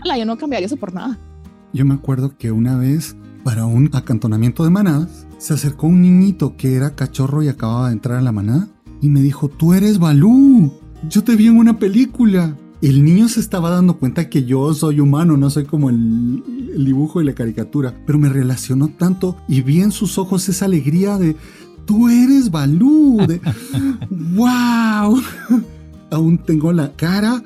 ¡ala! 0.02 0.18
Yo 0.18 0.26
no 0.26 0.36
cambiaría 0.36 0.66
eso 0.66 0.76
por 0.76 0.92
nada. 0.92 1.18
Yo 1.72 1.86
me 1.86 1.94
acuerdo 1.94 2.36
que 2.36 2.52
una 2.52 2.76
vez, 2.76 3.16
para 3.42 3.64
un 3.64 3.90
acantonamiento 3.94 4.62
de 4.62 4.70
manadas, 4.70 5.23
se 5.38 5.54
acercó 5.54 5.86
un 5.86 6.02
niñito 6.02 6.56
que 6.56 6.74
era 6.74 6.94
cachorro 6.94 7.42
y 7.42 7.48
acababa 7.48 7.88
de 7.88 7.94
entrar 7.94 8.18
a 8.18 8.22
la 8.22 8.32
manada, 8.32 8.68
y 9.00 9.08
me 9.08 9.20
dijo, 9.20 9.48
tú 9.48 9.74
eres 9.74 9.98
Balú, 9.98 10.72
yo 11.08 11.24
te 11.24 11.36
vi 11.36 11.46
en 11.46 11.58
una 11.58 11.78
película 11.78 12.56
el 12.88 13.02
niño 13.02 13.28
se 13.28 13.40
estaba 13.40 13.70
dando 13.70 13.96
cuenta 13.96 14.28
que 14.28 14.44
yo 14.44 14.74
soy 14.74 15.00
humano, 15.00 15.38
no 15.38 15.48
soy 15.48 15.64
como 15.64 15.88
el, 15.88 16.42
dibujo 16.84 17.22
y 17.22 17.24
la 17.24 17.32
caricatura, 17.32 17.94
pero 18.04 18.18
me 18.18 18.28
relacionó 18.28 18.88
tanto 18.88 19.38
y 19.48 19.62
vi 19.62 19.80
en 19.80 19.90
sus 19.90 20.18
ojos 20.18 20.48
esa 20.50 20.66
alegría 20.66 21.16
de, 21.16 21.34
tú 21.86 22.10
eres 22.10 22.50
Balú, 22.50 23.18
de, 23.26 23.40
wow. 24.10 25.18
Aún 26.10 26.36
tengo 26.36 26.72
la 26.74 26.92
cara 26.92 27.42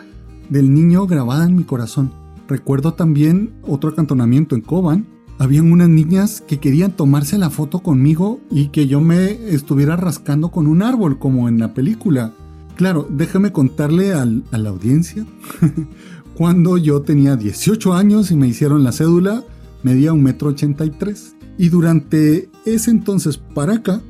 del 0.49 0.75
niño 0.75 1.07
grabada 1.07 1.45
en 1.45 1.55
mi 1.55 1.63
corazón. 1.63 2.11
Recuerdo 2.49 2.95
también 2.95 3.53
otro 3.63 3.91
acantonamiento 3.91 4.57
en 4.57 4.63
Coban. 4.63 5.07
Habían 5.39 5.71
unas 5.71 5.89
niñas 5.89 6.43
que 6.47 6.59
querían 6.59 6.93
tomarse 6.93 7.39
la 7.39 7.51
foto 7.51 7.79
conmigo 7.79 8.41
y 8.51 8.69
que 8.69 8.89
yo 8.89 9.01
me 9.01 9.31
estuviera 9.55 9.97
rascando 9.97 10.51
con 10.51 10.67
un 10.67 10.83
árbol 10.83 11.19
como 11.19 11.49
en 11.49 11.61
la 11.61 11.75
película. 11.75 12.33
Claro, 12.75 13.07
déjame 13.09 13.53
contarle 13.53 14.13
a 14.13 14.25
la 14.25 14.69
audiencia. 14.69 15.25
Cuando 16.35 16.77
yo 16.77 17.03
tenía 17.03 17.37
18 17.37 17.95
años 17.95 18.31
y 18.33 18.37
me 18.37 18.49
hicieron 18.49 18.83
la 18.83 18.93
cédula, 18.93 19.45
medía 19.85 20.13
un 20.13 20.25
metro 20.25 20.49
83. 20.49 21.37
Y 21.57 21.69
durante 21.69 22.51
ese 22.65 22.91
entonces 22.91 23.39
para 23.39 23.75
acá, 23.75 24.01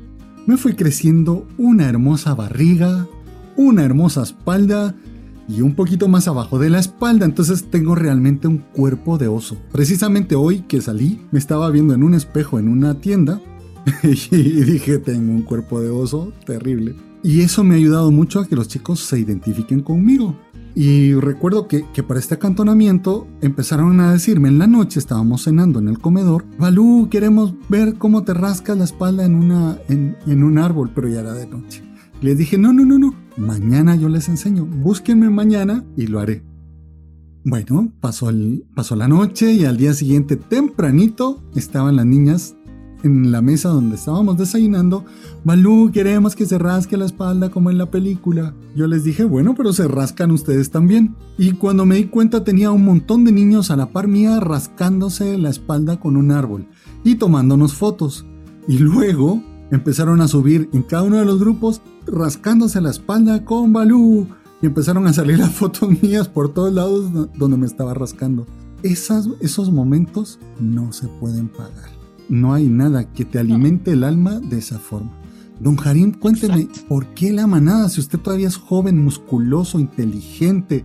me 0.46 0.56
fue 0.56 0.76
creciendo 0.76 1.46
una 1.58 1.88
hermosa 1.88 2.34
barriga, 2.34 3.06
una 3.56 3.84
hermosa 3.84 4.22
espalda 4.22 4.94
y 5.48 5.62
un 5.62 5.74
poquito 5.74 6.08
más 6.08 6.28
abajo 6.28 6.58
de 6.58 6.70
la 6.70 6.78
espalda, 6.78 7.24
entonces 7.24 7.64
tengo 7.70 7.94
realmente 7.94 8.46
un 8.46 8.58
cuerpo 8.58 9.16
de 9.16 9.28
oso. 9.28 9.56
Precisamente 9.72 10.34
hoy 10.34 10.60
que 10.60 10.80
salí, 10.80 11.26
me 11.30 11.38
estaba 11.38 11.70
viendo 11.70 11.94
en 11.94 12.02
un 12.02 12.14
espejo 12.14 12.58
en 12.58 12.68
una 12.68 13.00
tienda 13.00 13.40
y 14.02 14.62
dije, 14.62 14.98
tengo 14.98 15.32
un 15.32 15.42
cuerpo 15.42 15.80
de 15.80 15.88
oso 15.88 16.32
terrible. 16.44 16.94
Y 17.22 17.40
eso 17.40 17.64
me 17.64 17.74
ha 17.74 17.78
ayudado 17.78 18.10
mucho 18.10 18.40
a 18.40 18.46
que 18.46 18.54
los 18.54 18.68
chicos 18.68 19.00
se 19.00 19.18
identifiquen 19.18 19.80
conmigo. 19.80 20.36
Y 20.74 21.14
recuerdo 21.14 21.66
que, 21.66 21.84
para 22.06 22.20
este 22.20 22.34
acantonamiento 22.34 23.26
empezaron 23.40 23.98
a 23.98 24.12
decirme 24.12 24.48
en 24.48 24.58
la 24.58 24.68
noche, 24.68 25.00
estábamos 25.00 25.42
cenando 25.42 25.80
en 25.80 25.88
el 25.88 25.98
comedor, 25.98 26.44
Balú, 26.56 27.08
queremos 27.10 27.54
ver 27.68 27.94
cómo 27.94 28.22
te 28.22 28.32
rascas 28.32 28.78
la 28.78 28.84
espalda 28.84 29.24
en, 29.24 29.34
una, 29.34 29.78
en, 29.88 30.42
un 30.44 30.58
árbol, 30.58 30.92
pero 30.94 31.08
ya 31.08 31.20
era 31.20 31.32
de 31.32 31.48
noche. 31.48 31.82
Les 32.20 32.38
dije, 32.38 32.58
no, 32.58 32.72
no, 32.72 32.84
no, 32.84 32.96
no, 32.96 33.14
mañana 33.38 33.96
yo 33.96 34.08
les 34.08 34.28
enseño, 34.28 34.66
búsquenme 34.66 35.30
mañana 35.30 35.84
y 35.96 36.06
lo 36.06 36.20
haré. 36.20 36.42
Bueno, 37.44 37.92
pasó, 38.00 38.28
el, 38.28 38.66
pasó 38.74 38.96
la 38.96 39.08
noche 39.08 39.52
y 39.52 39.64
al 39.64 39.76
día 39.76 39.94
siguiente 39.94 40.36
tempranito 40.36 41.42
estaban 41.54 41.96
las 41.96 42.04
niñas 42.04 42.56
en 43.04 43.30
la 43.30 43.42
mesa 43.42 43.68
donde 43.68 43.96
estábamos 43.96 44.38
desayunando, 44.38 45.04
Balú, 45.44 45.90
queremos 45.92 46.34
que 46.34 46.46
se 46.46 46.58
rasque 46.58 46.96
la 46.96 47.06
espalda 47.06 47.50
como 47.50 47.70
en 47.70 47.78
la 47.78 47.90
película. 47.90 48.54
Yo 48.74 48.86
les 48.86 49.04
dije, 49.04 49.24
bueno, 49.24 49.54
pero 49.54 49.72
se 49.72 49.86
rascan 49.86 50.30
ustedes 50.30 50.70
también. 50.70 51.14
Y 51.36 51.52
cuando 51.52 51.86
me 51.86 51.96
di 51.96 52.06
cuenta 52.06 52.44
tenía 52.44 52.70
un 52.70 52.84
montón 52.84 53.24
de 53.24 53.32
niños 53.32 53.70
a 53.70 53.76
la 53.76 53.90
par 53.90 54.08
mía 54.08 54.40
rascándose 54.40 55.38
la 55.38 55.50
espalda 55.50 56.00
con 56.00 56.16
un 56.16 56.32
árbol 56.32 56.66
y 57.04 57.16
tomándonos 57.16 57.74
fotos. 57.74 58.26
Y 58.66 58.78
luego 58.78 59.42
empezaron 59.70 60.20
a 60.20 60.28
subir 60.28 60.68
en 60.72 60.82
cada 60.82 61.02
uno 61.02 61.16
de 61.16 61.24
los 61.24 61.38
grupos 61.38 61.80
rascándose 62.06 62.80
la 62.80 62.90
espalda 62.90 63.44
con 63.44 63.72
Balú. 63.72 64.28
Y 64.60 64.66
empezaron 64.66 65.06
a 65.06 65.12
salir 65.12 65.38
las 65.40 65.52
fotos 65.52 65.90
mías 66.02 66.28
por 66.28 66.52
todos 66.52 66.72
lados 66.72 67.10
donde 67.36 67.56
me 67.56 67.66
estaba 67.66 67.94
rascando. 67.94 68.46
Esas, 68.82 69.28
esos 69.40 69.70
momentos 69.70 70.38
no 70.60 70.92
se 70.92 71.08
pueden 71.08 71.48
pagar 71.48 71.98
no 72.28 72.52
hay 72.52 72.68
nada 72.68 73.10
que 73.12 73.24
te 73.24 73.38
alimente 73.38 73.92
el 73.92 74.04
alma 74.04 74.38
de 74.40 74.58
esa 74.58 74.78
forma. 74.78 75.10
Don 75.60 75.76
Harim, 75.84 76.12
cuénteme, 76.12 76.68
¿por 76.88 77.06
qué 77.14 77.32
la 77.32 77.46
manada? 77.46 77.88
Si 77.88 78.00
usted 78.00 78.18
todavía 78.18 78.48
es 78.48 78.56
joven, 78.56 79.02
musculoso, 79.02 79.80
inteligente 79.80 80.84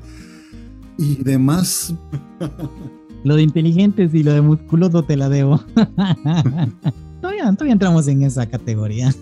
y 0.97 1.15
demás. 1.15 1.93
Lo 3.23 3.35
de 3.35 3.43
inteligentes 3.43 4.13
y 4.13 4.21
lo 4.21 4.33
de 4.33 4.41
musculoso 4.41 5.03
te 5.03 5.15
la 5.15 5.29
debo. 5.29 5.61
todavía, 7.23 7.49
todavía 7.53 7.73
entramos 7.73 8.07
en 8.09 8.23
esa 8.23 8.45
categoría. 8.45 9.15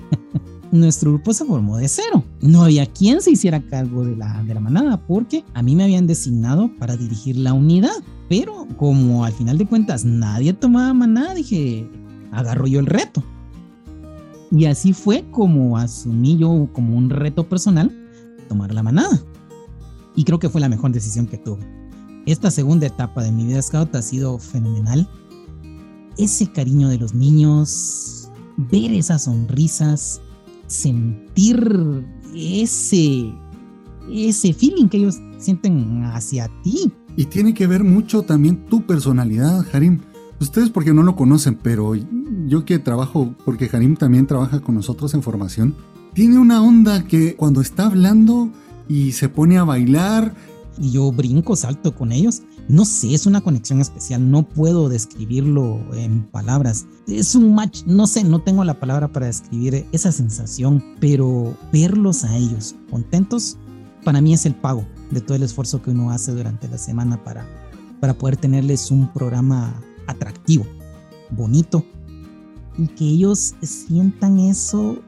Nuestro 0.70 1.12
grupo 1.12 1.32
se 1.34 1.44
formó 1.44 1.78
de 1.78 1.88
cero. 1.88 2.22
No 2.40 2.62
había 2.62 2.86
quien 2.86 3.20
se 3.20 3.32
hiciera 3.32 3.60
cargo 3.60 4.04
de 4.04 4.16
la, 4.16 4.42
de 4.44 4.54
la 4.54 4.60
manada 4.60 5.04
porque 5.04 5.44
a 5.52 5.62
mí 5.62 5.74
me 5.74 5.82
habían 5.82 6.06
designado 6.06 6.70
para 6.78 6.96
dirigir 6.96 7.36
la 7.36 7.52
unidad. 7.52 7.96
Pero 8.28 8.68
como 8.76 9.24
al 9.24 9.32
final 9.32 9.58
de 9.58 9.66
cuentas 9.66 10.04
nadie 10.04 10.52
tomaba 10.52 10.94
manada, 10.94 11.34
dije, 11.34 11.90
agarro 12.30 12.68
yo 12.68 12.78
el 12.78 12.86
reto. 12.86 13.22
Y 14.52 14.66
así 14.66 14.92
fue 14.92 15.24
como 15.32 15.76
asumí 15.76 16.38
yo 16.38 16.68
como 16.72 16.96
un 16.96 17.10
reto 17.10 17.48
personal 17.48 17.90
tomar 18.48 18.72
la 18.72 18.84
manada. 18.84 19.20
Y 20.14 20.22
creo 20.22 20.38
que 20.38 20.48
fue 20.48 20.60
la 20.60 20.68
mejor 20.68 20.92
decisión 20.92 21.26
que 21.26 21.38
tuve. 21.38 21.66
Esta 22.26 22.52
segunda 22.52 22.86
etapa 22.86 23.24
de 23.24 23.32
mi 23.32 23.44
vida 23.44 23.60
scout 23.60 23.92
ha 23.96 24.02
sido 24.02 24.38
fenomenal. 24.38 25.08
Ese 26.16 26.50
cariño 26.50 26.88
de 26.88 26.98
los 26.98 27.14
niños, 27.14 28.30
ver 28.56 28.92
esas 28.92 29.24
sonrisas, 29.24 30.20
sentir 30.66 32.04
ese, 32.34 33.32
ese 34.10 34.52
feeling 34.52 34.88
que 34.88 34.98
ellos 34.98 35.16
sienten 35.38 36.04
hacia 36.04 36.48
ti 36.62 36.92
y 37.16 37.26
tiene 37.26 37.54
que 37.54 37.66
ver 37.66 37.84
mucho 37.84 38.22
también 38.22 38.66
tu 38.66 38.82
personalidad, 38.86 39.64
Harim. 39.72 40.00
Ustedes 40.40 40.70
porque 40.70 40.92
no 40.92 41.02
lo 41.02 41.14
conocen, 41.14 41.58
pero 41.62 41.94
yo 42.46 42.64
que 42.64 42.78
trabajo, 42.78 43.34
porque 43.44 43.70
Harim 43.72 43.96
también 43.96 44.26
trabaja 44.26 44.60
con 44.60 44.74
nosotros 44.74 45.14
en 45.14 45.22
formación, 45.22 45.76
tiene 46.12 46.38
una 46.38 46.62
onda 46.62 47.04
que 47.04 47.36
cuando 47.36 47.60
está 47.60 47.86
hablando 47.86 48.50
y 48.88 49.12
se 49.12 49.28
pone 49.28 49.58
a 49.58 49.64
bailar 49.64 50.34
y 50.78 50.90
yo 50.90 51.12
brinco, 51.12 51.54
salto 51.54 51.94
con 51.94 52.10
ellos. 52.10 52.42
No 52.68 52.86
sé, 52.86 53.12
es 53.12 53.26
una 53.26 53.42
conexión 53.42 53.80
especial, 53.80 54.30
no 54.30 54.48
puedo 54.48 54.88
describirlo 54.88 55.78
en 55.94 56.22
palabras. 56.22 56.86
Es 57.06 57.34
un 57.34 57.54
match, 57.54 57.82
no 57.84 58.06
sé, 58.06 58.24
no 58.24 58.40
tengo 58.40 58.64
la 58.64 58.80
palabra 58.80 59.08
para 59.08 59.26
describir 59.26 59.86
esa 59.92 60.12
sensación, 60.12 60.82
pero 60.98 61.54
verlos 61.72 62.24
a 62.24 62.34
ellos 62.36 62.74
contentos, 62.90 63.58
para 64.02 64.22
mí 64.22 64.32
es 64.32 64.46
el 64.46 64.54
pago 64.54 64.86
de 65.10 65.20
todo 65.20 65.36
el 65.36 65.42
esfuerzo 65.42 65.82
que 65.82 65.90
uno 65.90 66.10
hace 66.10 66.32
durante 66.32 66.68
la 66.68 66.78
semana 66.78 67.22
para, 67.22 67.46
para 68.00 68.16
poder 68.16 68.38
tenerles 68.38 68.90
un 68.90 69.12
programa 69.12 69.78
atractivo, 70.06 70.64
bonito, 71.30 71.84
y 72.78 72.86
que 72.88 73.04
ellos 73.04 73.54
sientan 73.62 74.38
eso, 74.38 74.98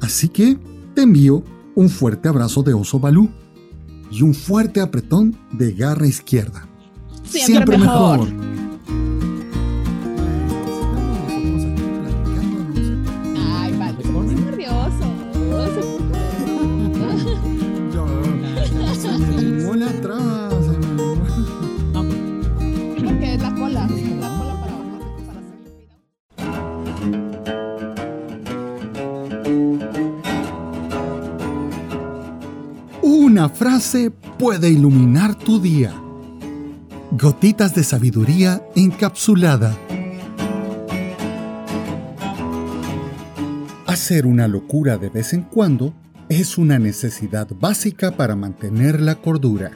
Así 0.00 0.28
que 0.28 0.58
te 0.94 1.02
envío 1.02 1.42
un 1.74 1.88
fuerte 1.88 2.28
abrazo 2.28 2.62
de 2.62 2.74
oso 2.74 2.98
balú 2.98 3.30
y 4.10 4.22
un 4.22 4.34
fuerte 4.34 4.80
apretón 4.80 5.36
de 5.52 5.72
garra 5.72 6.06
izquierda. 6.06 6.68
Siempre, 7.24 7.78
mejor. 7.78 8.28
Una 33.42 33.52
frase 33.52 34.12
puede 34.38 34.70
iluminar 34.70 35.34
tu 35.34 35.60
día. 35.60 35.92
Gotitas 37.10 37.74
de 37.74 37.82
sabiduría 37.82 38.64
encapsulada. 38.76 39.76
Hacer 43.84 44.26
una 44.26 44.46
locura 44.46 44.96
de 44.96 45.08
vez 45.08 45.32
en 45.32 45.42
cuando 45.42 45.92
es 46.28 46.56
una 46.56 46.78
necesidad 46.78 47.48
básica 47.58 48.12
para 48.12 48.36
mantener 48.36 49.00
la 49.00 49.16
cordura. 49.16 49.72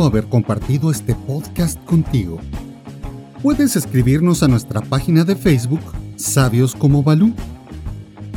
Haber 0.00 0.28
compartido 0.28 0.90
este 0.90 1.14
podcast 1.14 1.78
contigo. 1.84 2.38
Puedes 3.42 3.76
escribirnos 3.76 4.42
a 4.42 4.48
nuestra 4.48 4.80
página 4.80 5.24
de 5.24 5.36
Facebook, 5.36 5.82
Sabios 6.16 6.74
como 6.74 7.02
Balú. 7.02 7.34